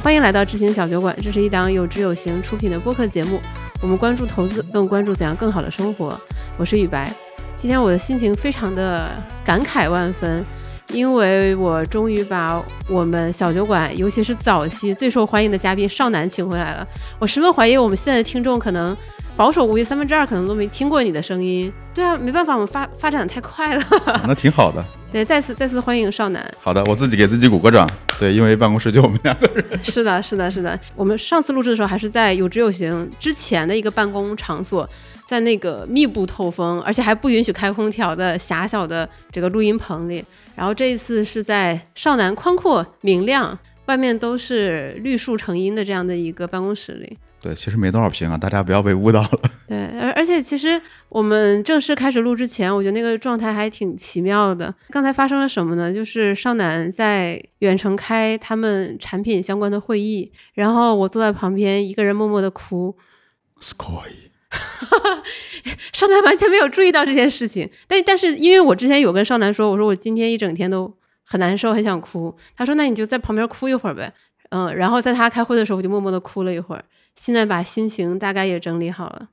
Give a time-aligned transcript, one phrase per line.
[0.00, 3.40] 欢迎来到知行小酒馆，这是一档有知有行出品的播客节目。
[3.82, 6.18] 我们关注投资，更关注怎样更好的生活。
[6.56, 7.12] 我是雨白，
[7.56, 9.08] 今天我的心情非常的
[9.44, 10.44] 感慨万分，
[10.92, 16.86] 因为我终于把我们小酒馆，尤其是早期最受欢迎的嘉宾少男请回来了。
[17.18, 18.96] 我十分怀疑我们现在的听众可能。
[19.36, 21.72] 保守估计三分之二可能都没听过你的声音。
[21.94, 23.84] 对啊，没办法，我们发发展的太快了。
[24.26, 24.84] 那挺好的。
[25.12, 26.44] 对，再次再次欢迎少男。
[26.60, 27.88] 好的，我自己给自己鼓个掌。
[28.18, 29.64] 对，因为办公室就我们两个人。
[29.82, 30.78] 是的，是的，是的。
[30.96, 34.88] 我们上次录制的时候还是在有知有行之前的一个办公场所，
[35.26, 40.24] 在那个密不透风，而且还不允许开空调的狭小的这个录音棚里。
[40.56, 43.58] 然后这一次是在少南宽阔明亮。
[43.86, 49.40] 外面都是绿树成荫的这样的一个办公室里，对，其实没多少平啊，大家不要被误导了。
[49.68, 54.74] 对，而而且其实我们正式开始录之前，我觉得那个状态还挺奇妙的。
[54.90, 55.92] 刚才发生了什么呢？
[55.92, 62.96] 就是少南在远程开他们产品相关的会议，然后我坐在旁边一个人默默的哭。
[63.60, 64.10] Sky，
[65.92, 70.92] 少南完全没有注意到这件事情，但但是因为我之前有跟少南说，我说我今天一整天都。
[71.30, 72.34] 很难受，很想哭。
[72.56, 74.10] 他说：“那你就在旁边哭一会儿呗。”
[74.48, 76.82] 嗯，然后在他开会的时候，我就默默的哭了一会儿。
[77.18, 79.28] 现在把心情大概也整理好了。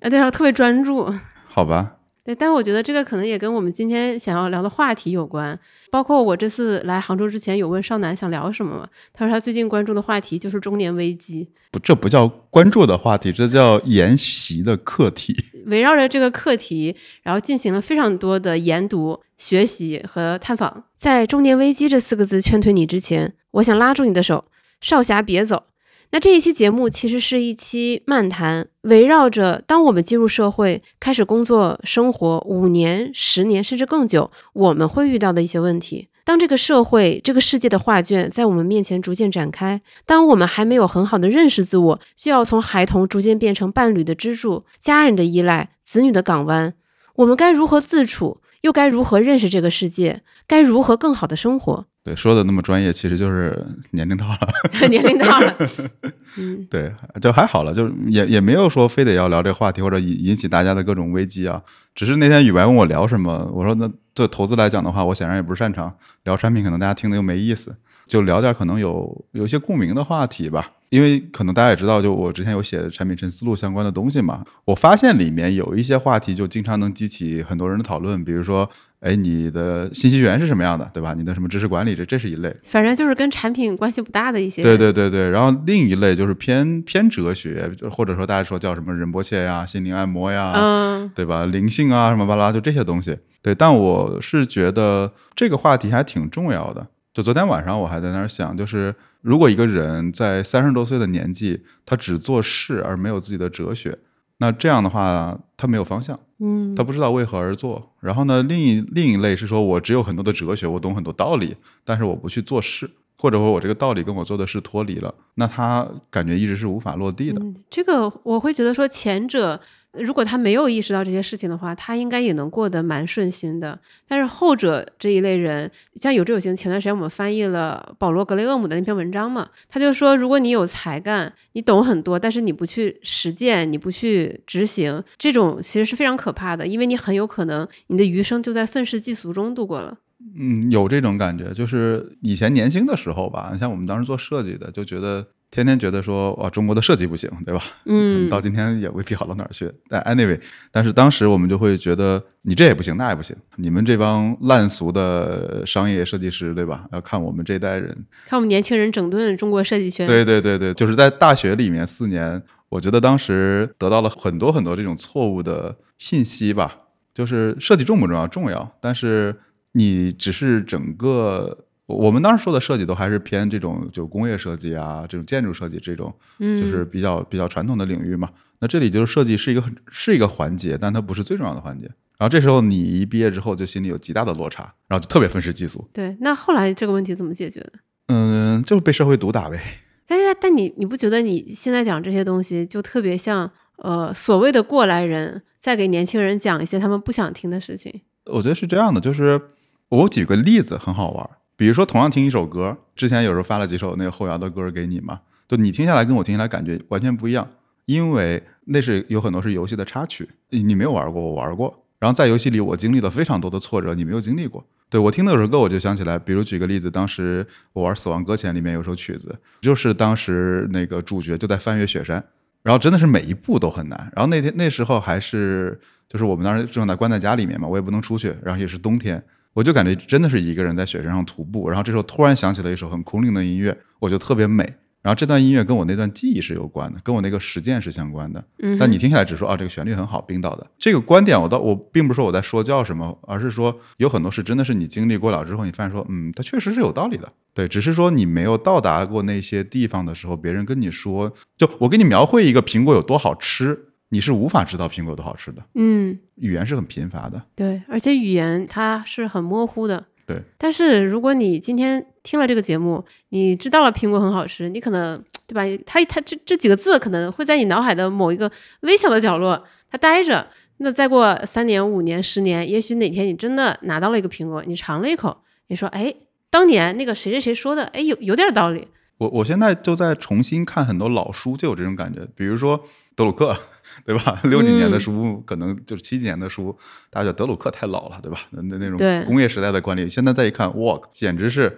[0.00, 1.12] 啊，对，特别专注。
[1.46, 1.92] 好吧。
[2.26, 5.56] 对，但我觉得这个可能也跟我们今天想要聊的话题有关。
[5.92, 8.88] 包括我这次来杭州之前，有问少南想聊什么嘛？
[9.12, 11.48] 他说他最近关注的话题就是中年危机。
[11.70, 15.36] 不，这不叫关注的话题，这叫研习的课题。
[15.66, 20.82] 围绕着这个课题，然后进行了非常多的研读、学习和探访。
[20.98, 24.44] 在中年危机这四个字劝退你之前，我想拉住你的手，
[24.80, 25.62] 少侠别走。
[26.10, 36.08] 那这一期节目其实是一期漫谈，围绕着当我们进入社会、开始工作、生活五年、十年甚至更久，我们会遇到的一些问题。
[36.24, 46.74] 当这个社会、这个世界的画卷在我们面前逐渐展开，当我们还没有很好的认识自我，就要从孩童逐渐变成伴侣的支柱、家人的依赖、子女的港湾，
[47.16, 48.38] 我们该如何自处？
[48.62, 50.22] 又该如何认识这个世界？
[50.48, 51.86] 该如何更好的生活？
[52.06, 54.38] 对，说的那么专业，其实就是年龄到了，
[54.88, 55.56] 年龄到了。
[56.38, 61.60] 嗯，对，就还好了，就也也没有说非得要聊这个话题，或者引引起大家的各种危机啊。
[61.96, 67.74] 只是那天雨白问我聊什么，我说那对投资来讲的话，我显然也不是擅长聊产品，可能大家听的又没意思，
[68.06, 70.74] 就聊点可能有有一些共鸣的话题吧。
[70.90, 78.70] 因为可能大家也知道，就我之前有写产品陈思路相关的东西嘛，我发现里面有一些话题就经常能激起很多人的讨论，比如说。
[79.06, 81.14] 哎，你的信息源是什么样的，对吧？
[81.14, 84.64] 你的什么知识管理，这这是一类，反正就是跟产品关系不大的一些。
[84.64, 91.46] 对对对对，然后另一类就是偏偏哲学，或者说大家说叫什么仁波切呀、心灵按摩呀，嗯，对吧？
[91.46, 93.16] 灵性啊，什么巴拉，就这些东西。
[93.42, 96.88] 对，但我是觉得这个话题还挺重要的。
[97.14, 103.96] 就昨天晚上我还在那儿想，就是如果一个人在三十多岁的年纪，他只做事而没有自己的哲学。
[104.38, 107.92] 那这样的话，他没有方向，嗯，他不知道为何而做。
[108.00, 117.40] 然后呢，另一另一类是说，我只有很多的哲学，我懂很多道理，但是我不去做事，或者说我这个道理跟我做的事脱离了，那他感觉一直是无法落地的。
[117.70, 119.60] 这个我会觉得说前者。
[119.98, 123.78] 如果他没有意识到这些事情的话，他应该也能过得蛮顺心的。
[124.06, 139.96] 但是后者这一类人，像有志有行，前段时间我们翻译了保罗·格雷厄姆的那篇文章嘛，他就说，如果你有才干，你懂很多，但是你不去实践，你不去执行，这种其实是非常可怕的，因为你很有可能你的余生就在愤世嫉俗中度过了。
[140.38, 145.26] 嗯，有这种感觉，就是以前年轻的时候吧，像我们当时做设计的，就觉得。
[145.48, 147.62] 天天觉得说哇，中国的设计不行，对吧？
[147.86, 149.70] 嗯，到今天也未必好到哪儿去。
[149.88, 150.38] 但 anyway，
[150.72, 153.34] 但是当时我们就会觉得你这也不行，那也不行。
[153.54, 156.86] 你们这帮烂俗的商业设计师，对吧？
[156.90, 157.96] 要看我们这代人，
[158.26, 160.04] 看我们年轻人整顿中国设计圈。
[160.04, 166.76] 对对对对，就是在大学里面四年，我觉得当时得到了很多很多这种错误的信息吧。
[167.14, 168.26] 就是设计重不重要？
[168.26, 169.34] 重要，但是
[169.76, 171.62] 你只是整个。
[171.86, 178.28] 我们当时说的设计都还是偏这种就工业设计啊，这种建筑设计这种，就是比较比较传统的领域嘛。
[178.58, 181.86] 那这里就是设计是一个是一个环节，但它不是最重要的环节。
[182.18, 185.88] 然后这时候你一毕业之后就心里有极大的落差，然后就特别愤世嫉俗。
[185.92, 187.72] 对，那后来这个问题怎么解决的？
[188.08, 189.60] 嗯，就是被社会毒打呗。
[190.08, 198.00] 但但你你不觉得你现在讲这些东西就特别像呃所谓的过来人在给年轻人讲一些他们不想听的事情？
[198.24, 199.40] 我觉得是这样的，就是
[199.88, 201.30] 我举个例子很好玩。
[201.56, 207.48] 比如说，同样听一首歌，之前有时候发了几首那个后摇的歌给你嘛，就你听下来跟我听下来感觉完全不一样，
[207.86, 211.84] 因为那是有很多是游戏的插曲，你没有玩过，我玩过。
[211.98, 214.62] 然后在游戏里我经历了非常多的挫折，你没有经历过。
[214.90, 222.22] 对我听那首歌，我就想起来，比如举个例子，当时我玩《死亡搁浅》里面有首曲子，就是当时那个主角就在翻越雪山，
[222.62, 224.12] 然后真的是每一步都很难。
[224.14, 229.24] 然后那天那时候还是就是我们当时正在关在家里面嘛，我也不能出去，然后也是冬天，
[229.56, 231.66] 我就感觉真的是一个人在雪山上徒步。
[231.70, 234.74] 然后这时候突然响起了一首很空灵的音乐，我就特别美。
[235.00, 238.44] 然后这段音乐跟我那段记忆是有关的，跟我那个实践是相关的。
[238.58, 247.32] 嗯，但你听起来只说啊，这个旋律很好，冰岛的这个观点，我倒我并不是说我在说教什么，而是说有很多事真的是你经历过了之后，你发现说，嗯，它确实是有道理的。
[247.54, 255.62] 对，只是说你没有到达过那些地方的时候，别人跟你说，就我给你描绘一个苹果有多好吃，你是无法知道苹果有多好吃的。
[255.74, 257.42] 嗯，语言是很贫乏的。
[257.54, 260.04] 对，而且语言它是很模糊的。
[260.26, 265.82] 对，但是如果你今天听了这个节目，你知道了苹果很好吃，你可能对吧？
[265.86, 268.50] 它它这这几个字可能会在你脑海的某一个
[268.80, 270.46] 微小的角落，它待着。
[270.78, 275.36] 那再过三年、五年、十年，也许哪天你真的拿到了一个苹果，你尝了一口，
[275.68, 276.12] 你说，哎，
[276.50, 278.86] 当年那个谁谁谁说的，哎，有有点道理。
[279.18, 283.56] 我我现在就在重新看很多老书，就有这种感觉，比如说德鲁克。
[284.04, 284.40] 对吧？
[284.44, 286.76] 六几年的书，可能就是七几年的书，
[287.10, 288.40] 大家觉得德鲁克太老了，对吧？
[288.50, 291.76] 那那种工业时代的管理，现在再一看，哇，简直是，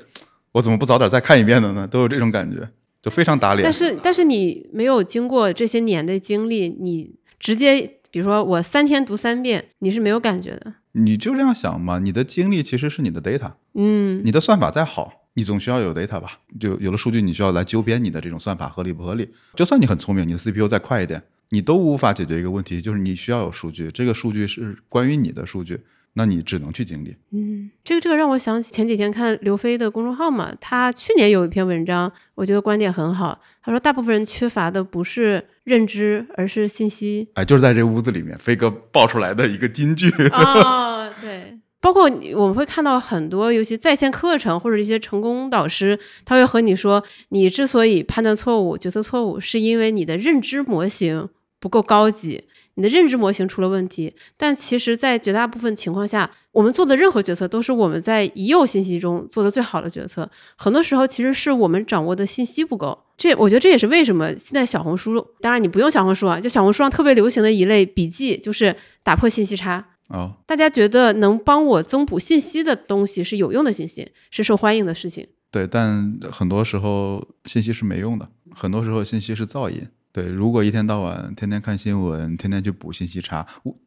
[0.52, 1.86] 我怎么不早点再看一遍的呢？
[1.86, 2.68] 都有这种感觉，
[3.02, 3.62] 就非常打脸。
[3.62, 10.74] 但是，但是你没有经过这些年的经历，你直接，比如说我三天读三遍，你是没有感觉的。
[10.92, 11.98] 你就这样想嘛？
[12.00, 15.12] 你的经历其实是你的 data，嗯，你的算法再好。
[15.34, 16.40] 你总需要有 data 吧？
[16.58, 19.28] 就有了数据，你需要来纠编你的这种算法合理不合理？
[19.54, 25.80] 就算你很聪明，你的 CPU 再快一点，你都无法解决一个问题，就是你需要有数据，这个数据是关于你的数据，
[26.14, 27.16] 那你只能去经历。
[27.32, 33.40] 嗯，这个这个让我想起前几天看刘飞的公众号嘛，他去年有一篇文章，我觉得观点很好。
[33.62, 37.28] 他说，大部分人缺乏的不是认知，而是信息。
[37.34, 40.10] 哎，就是在这屋子里面，飞哥爆出来的一个金句。
[40.32, 41.58] 哦，对。
[41.80, 51.28] 包括我们会看到很多，尤其在线课程或者一些成功导师，他会和你说，你之所以判断错误、决策错误，是因为你的认知模型
[51.60, 52.44] 不够高级，
[52.74, 54.14] 你的认知模型出了问题。
[54.36, 60.30] 但其实，在绝大部分情况下，我们做的任何决策都是我们在已有信息中做的最好的决策。
[60.56, 62.98] 很多时候，其实是我们掌握的信息不够。
[63.16, 69.84] 这我觉得这也是为什么现在小红书，当然你不用小红书啊，就小红书上特别流行的一类笔记，就是打破信息差。
[70.08, 75.26] 哦，大家觉得能帮我增补信息的东西是有用的信息，是受欢迎的事情。
[75.50, 79.86] 对，但很多时候信息是没用的，很多时候信息是噪音。
[80.18, 83.46] 对，如果一天到晚天天看新闻，天天去补信息差，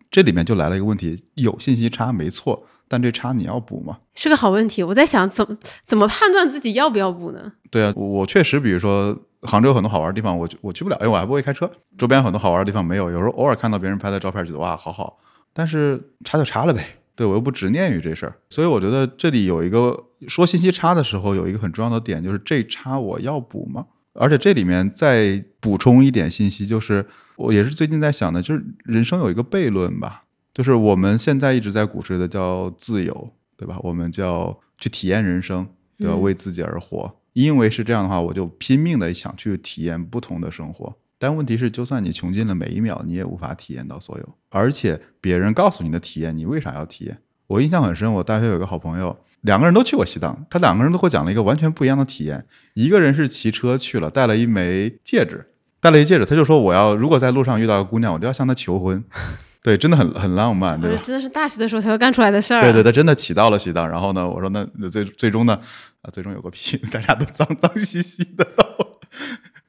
[0.09, 3.97] 这里面就来了一个问题：有信息差没错，但这差你要补吗？
[4.13, 4.81] 是个好问题。
[4.81, 7.51] 我在想，怎么怎么判断自己要不要补呢？
[7.69, 11.69] 对啊，我确实，比如说杭州有很多好玩的地方，我我去不了，因为我还不会开车。
[11.97, 15.17] 周边很多好玩的地方没有，有时候偶尔看到别人拍的照片，觉得哇，好好。
[15.51, 16.81] 但是差就差了呗，
[17.13, 23.87] 对我又不执念于这事儿，所以我觉得这里有一个说信息差的时候，有一个很重要的点，就是这差我要补吗？
[24.13, 27.05] 而且这里面再补充一点信息，就是
[27.37, 30.23] 我也是最近在想的，就是人生有一个悖论吧，
[30.53, 33.77] 就是我们现在一直在鼓吹的叫自由，对吧？
[33.83, 35.67] 我们叫去体验人生，
[35.97, 36.15] 对吧？
[36.15, 40.97] 为自己而活，因为是这样的话，我就拼命的想去体验不同的生活。
[41.17, 44.35] 但问题是，就算你穷尽了每一秒，你也无法体验到所有。
[44.49, 47.19] 而且别人告诉你的体验，你为啥要体验？
[47.51, 52.45] 我印象很深，我大学有个好朋友，两个人都去过西藏，他两个人都给我讲了一个完全不一样的体验。
[52.75, 55.45] 一个人是骑车去了，带了一枚戒指，
[55.81, 59.03] 带了一戒指，他就说我要如果在路上遇到个姑娘，我就要向她求婚。
[59.63, 61.01] 对，真的很很浪漫，对吧？
[61.03, 62.61] 真的是大学的时候才会干出来的事儿。
[62.61, 63.87] 对对，他真的骑到了西藏。
[63.87, 65.59] 然后呢，我说那最最终呢？
[66.01, 68.47] 啊，最终有个屁， 大家都脏脏兮兮的。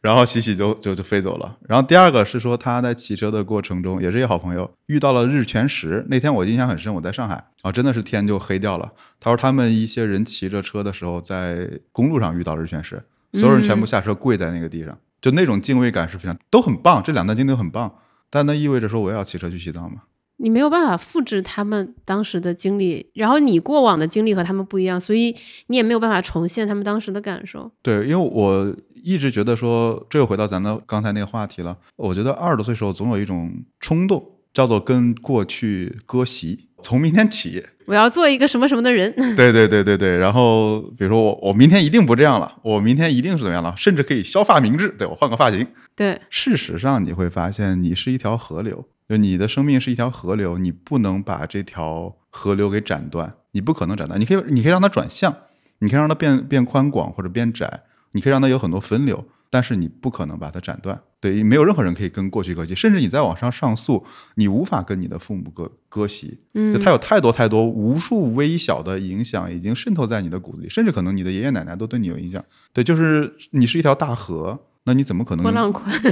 [0.02, 1.56] 然后洗洗就就就飞走了。
[1.68, 6.04] 然后第二个是说他在骑车的过程中，也是一个好朋友遇到了日全食。
[6.10, 8.92] 那天我印象很深，我在上海啊，真的是天就黑掉了。
[9.20, 13.02] 他说他们一些人骑着车的时候，在公路上遇到日全食，
[13.34, 17.00] 所有人全部下车跪在那个地上，就那种敬畏感是非常都很棒。
[17.02, 17.94] 这两段经历都很棒，
[18.28, 20.02] 但那意味着说我也要骑车去西藏吗？
[20.38, 25.34] 你没有办法复制他们当时的经历，然后你过往的经历和他们不一样，所以
[25.68, 27.70] 你也没有办法重现他们当时的感受。
[27.82, 28.74] 对，因为我
[29.04, 31.76] 一直觉得说，这又回到咱的刚才那个话题了。
[31.96, 36.68] 我觉得二十多岁时候总有一种冲动，叫做跟过去割席。
[36.82, 39.14] 从明天起，我要做一个什么什么的人。
[39.36, 40.16] 对对对对对。
[40.18, 44.88] 然后比如说我，我明天一定不这样了，我明天一定是怎么样了，甚至可以削发明志。
[44.98, 45.64] 对我换个发型。
[45.94, 48.84] 对，事实上你会发现，你是一条河流。
[49.12, 54.18] 就你的生命是一条河流，你不能把这条河流给斩断，你不可能斩断。
[54.18, 55.36] 你可以，你可以让它转向，
[55.80, 60.98] 你可以让它变变宽广或者变窄，你可以让它有很多分流，但是你不可能把它斩断。
[61.20, 64.02] 对，没有任何人可以跟过去割席，甚至你再往上上诉，
[64.36, 66.40] 你无法跟你的父母割割席。
[66.54, 72.42] 嗯就，它有太多太多无数微小的影响已经渗透在你的骨子里，甚至可能你的爷爷奶奶都对你有影响。
[72.72, 75.94] 对，就是你是一条大河，那你怎么可能波浪宽。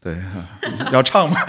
[0.00, 0.16] 对
[0.92, 1.36] 要唱吗？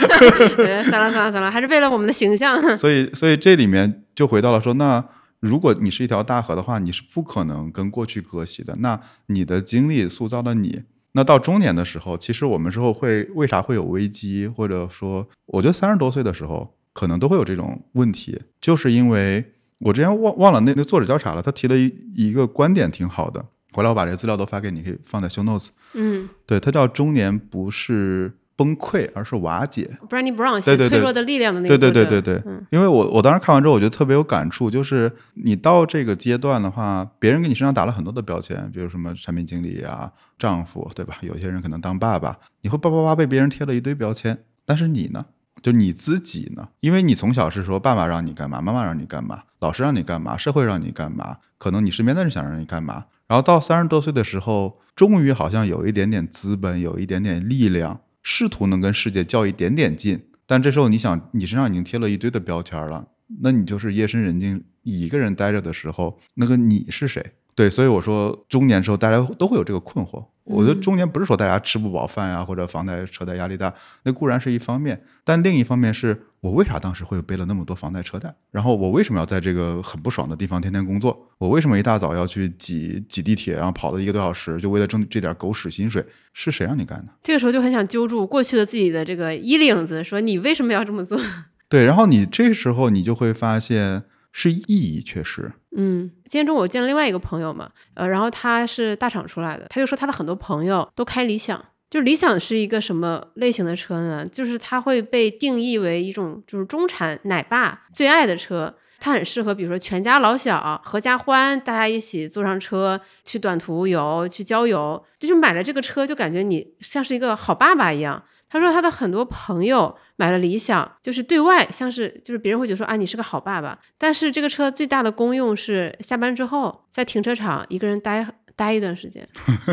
[0.57, 2.75] 对，算了算了算了，还是为了我们的形象。
[2.75, 5.03] 所以，所以这里面就回到了说，那
[5.39, 8.75] 如果你是一条大河的话，你是不可能跟过去割席的。
[8.79, 10.83] 那你的经历塑造了你。
[11.13, 19.43] 那到中年的时候，其实我们之后会为啥会有危机，或者说，我觉得三十多岁的时候可能都会有这种问题，就是因为
[19.79, 23.43] 我之前忘忘了那那作者叫啥了，他提了一一个观点挺好的，
[23.73, 25.67] 回来我把这个资料都发给你，可以放在 show notes。
[25.93, 28.31] 嗯对，他叫中年不是
[28.61, 29.89] 崩溃，而是瓦解。
[30.07, 41.17] ，Brandy Brown 对对对写脆弱的力量的那个对对对对对，嗯因为我我当时看完之后，我觉得特别有感触，就是你到这个阶段的话，别人给你身上打了很多的标签，比如什么产品经理啊、丈夫，对吧？
[41.21, 45.25] 有些人可能当爸爸，你会叭叭叭被别人贴了一堆标签，但是你呢？
[45.61, 46.69] 就你自己呢？
[46.79, 60.21] 因为你从小是说爸爸让你干嘛，妈妈让你干嘛，老师让你干嘛，社会让你干嘛，可能你身边的人想让你干嘛，然后到三十多岁的时候，终于好像有一点点资本，有一点点力量，试图能跟世界较一点点劲。
[60.45, 63.07] 但这时候你想，你身上已经贴了一堆的标签了，
[63.41, 67.23] 那你就是夜深人静一个人待着的时候，那个你是谁？
[67.55, 70.25] 对，所以我说中年时候大家都会有这个困惑。
[70.51, 78.33] 我觉得中年不是说大家吃不饱饭呀、或者房贷车贷压力大，那固然是一方面，但另一方面是我为啥当时会背了那么多房贷车贷？
[78.51, 81.29] 然后我为什么要在这个很不爽的地方天天工作？
[81.37, 86.05] 我为什么一大早要去挤挤地铁，然后跑了一个多小时，就为了挣这点狗屎薪水？
[86.33, 87.13] 是谁让你干的？
[87.23, 91.19] 这个时候就很想揪住过去的自己的这个衣领子，说你为什么要这么做？
[91.69, 95.51] 对，然后你这时候你就会发现是意义确实。
[95.75, 101.63] 嗯，今天中午我见了另外一个朋友嘛，呃，然后他是大厂出来的，他就说他的很多朋友都开理想。
[101.89, 104.25] 就理想是一个什么类型的车呢？
[104.25, 118.23] 就是它会被定义为一种就是中产奶爸最爱的车，它很适合比如说全家老小合家欢，大家一起坐上车去短途游、去郊游，就是买了这个车就感觉你像是一个好爸爸一样。
[118.51, 128.27] 他说他的很多朋友买了理想，就是对外像是就是别人会觉得说啊你是个好爸爸，但是这个车最大的功用是下班之后在停车场一个人待
[128.57, 129.25] 待一段时间。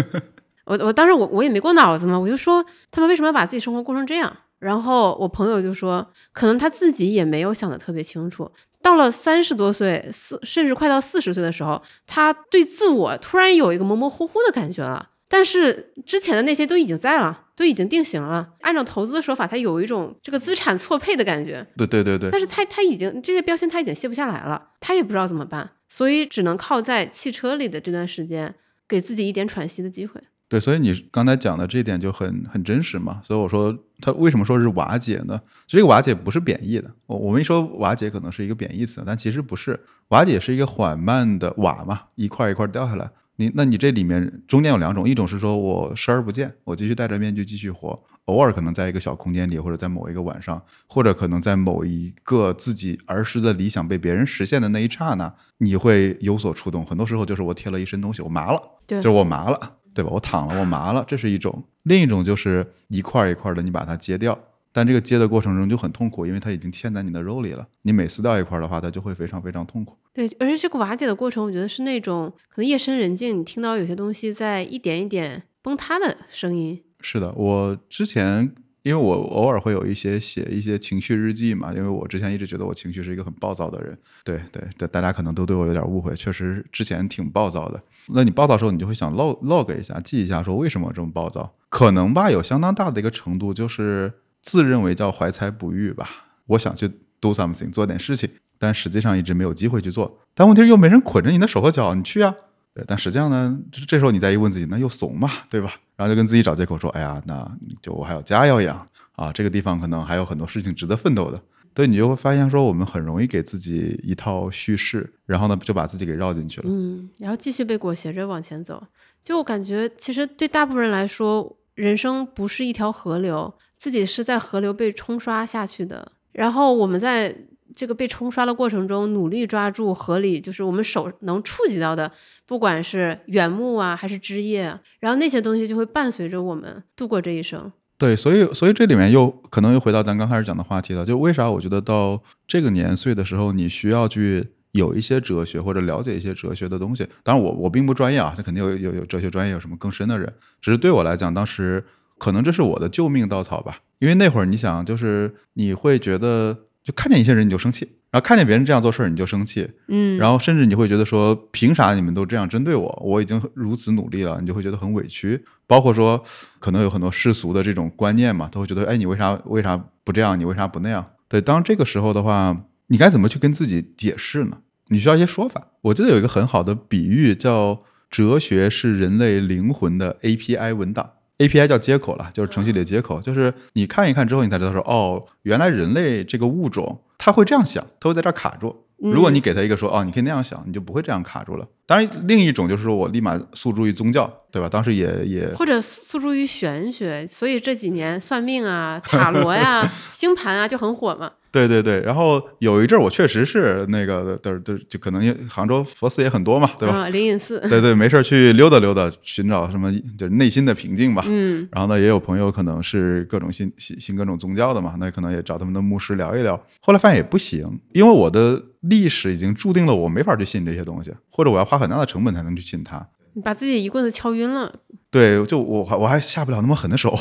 [0.64, 4.34] 我我当时我我也没过脑子嘛，我就说他们为什么要把自己生活过成这样？
[4.60, 8.50] 然后我朋友就说，可能他自己也没有想得特别清楚。
[8.82, 15.10] 到了三十多岁，四甚至快到四十岁的时候，他对自我突然有一个模模糊糊的感觉了。
[15.28, 18.54] 但是之前的那些都已经在了，都已经定型了。
[18.62, 21.66] 按照投资的说法，它有一种这个资产错配的感觉。
[21.76, 28.54] 对对对对但是它它已经这些标签它已经卸不下来了，它也不知道怎么办，所以只能靠在汽车里的这段时间，
[28.88, 30.18] 给自己一点喘息的机会。
[30.48, 33.20] 对，所以你刚才讲的这一点就很很真实嘛。
[33.22, 35.38] 所以我说它为什么说是瓦解呢？
[35.66, 36.90] 这个瓦解不是贬义的。
[37.04, 39.78] 我我们一说瓦解可能是一个贬义词，但其实不是。
[40.08, 43.10] 瓦解是一个缓慢的瓦嘛，一块一块掉下来。
[43.40, 56.84] 你那你这里面中间有两种，一种是说我视而不见，我继续戴着面具继续活，偶尔可能在一个小空间里，或者在某一个晚上，或者可能在某一个自己儿时的理想被别人实现的那一刹那，你会有所触动。
[56.84, 60.10] 很多时候就是我贴了一身东西，我麻了，对就是我麻了，对吧？
[60.12, 61.52] 我躺了，我麻了，这是一种；
[61.84, 64.36] 另一种就是一块儿一块儿的你把它揭掉，
[64.72, 67.68] 但这个揭的过程中就很痛苦，因为它已经嵌在你的肉里了。
[67.82, 69.96] 你每撕掉一块儿的话，它就会非常非常痛苦。
[70.18, 76.82] 对，而且这个瓦解的过程，我觉得是那种可能夜深人静，你听到有些东西在一点一点崩塌的声音。
[77.00, 83.96] 是的，我之前因为我偶尔会有一些写一些情绪日记嘛，因为我之前一直觉得我情绪是一个很暴躁的人。
[84.24, 87.80] 对对对，大家可能都对我有点误会，确实之前挺暴躁的。
[88.08, 91.54] 那你暴躁的时候，你就会想 log log 一下，记一下，说为什么这么暴躁？
[91.68, 96.08] 可能吧，有相当大的一个程度就是自认为叫怀才不遇吧。
[96.46, 98.28] 我想去 do something 做点事情，
[98.58, 100.18] 但实际上一直没有机会去做。
[100.34, 102.34] 但问题是又没人捆着你的手和脚，你去啊。
[102.74, 105.72] 对，但实际上呢，这时候你再一问自己，那又怂嘛，对吧？
[105.96, 107.50] 然后就跟自己找借口说，哎呀，那
[107.82, 108.86] 就我还有家要养
[109.16, 111.40] 啊，这个地方可能还有很多事情值得奋斗的。
[111.74, 116.66] 对你就会发现说，我们很容易给自己一套叙事，然后呢就把自己给绕进去了。
[116.68, 118.82] 嗯，然后继续被裹挟着往前走。
[119.22, 126.10] 就我感觉，其实对大部分人来说，人生不是一条河流，自己是在河流被冲刷下去的。
[126.32, 127.36] 然后我们在
[127.78, 132.10] 这个被冲刷的过程中，努力抓住河里就是我们手能触及到的，
[132.44, 137.70] 不管是原木啊还是枝叶，然后那些东西就会伴随着我们度过这一生。
[137.96, 147.06] 对，所以所以这里面又可能又回到咱刚开始讲的话题了，就为啥我觉得到这个年岁的时候，你需要去有一些哲学或者了解一些哲学的东西。
[147.22, 150.32] 当然我，我并不专业啊，这肯定有有有哲学专业有什么更深的人。
[150.60, 151.84] 只是对我来讲，当时
[152.18, 153.78] 可能这是我的救命稻草吧。
[154.00, 156.56] 因为那会儿你想，就是你会觉得，
[156.88, 163.02] 就看见一些人你就生气，然后看见别人这样做事儿你就生气，嗯，然后甚至你会觉得说，凭啥你们都这样针对我？
[163.04, 165.44] 我已经如此努力了，你就会觉得很委屈。
[165.66, 166.24] 包括说，
[166.58, 170.40] 可能有很多世俗的这种观念嘛，都会觉得，哎，你为啥为啥不这样？
[170.40, 171.04] 你为啥不那样？
[171.28, 174.60] 对，当这个时候的话，你该怎么去跟自己解释呢？
[174.86, 175.66] 你需要一些说法。
[175.82, 181.10] 我记得有一个很好的比喻，叫哲学是人类灵魂的 API 文档。
[181.38, 188.84] API 叫接口了，就是程序里的接口，就是你看一看之后，你才知道说，哦，原来人类这个物种，它会这样想，它会在这儿卡住。
[188.96, 191.66] 如果你给他一个说，哦，你可以那样想，你就不会这样卡住了。
[191.88, 194.68] 当然，另一种就是说我立马诉诸于宗教，对吧？
[194.68, 201.32] 当时也也或者诉诸于玄学，所以这几年算命啊、 塔罗呀、星盘啊就很火嘛。
[201.50, 206.94] 对对对，然后有一阵儿我确实是那个的的，就可能也杭州佛寺也很多嘛，对吧？
[206.94, 207.58] 啊，灵隐寺。
[207.70, 211.24] 对对，没事儿去溜达溜达，寻找什么就是内心的平静吧。
[211.26, 216.62] 嗯，然后呢，也有朋友可能是各种信信信各种宗教的嘛，那可能也找他们的牧师聊一聊。
[216.82, 223.08] 后来发现也不行，因为我的历史已经注定了我没法去信这些东西，或者我要花很大的成本才能去信它。
[223.34, 224.72] 你把自己一棍子敲晕了。
[225.10, 227.16] 对，就我还我还下不了那么狠的手。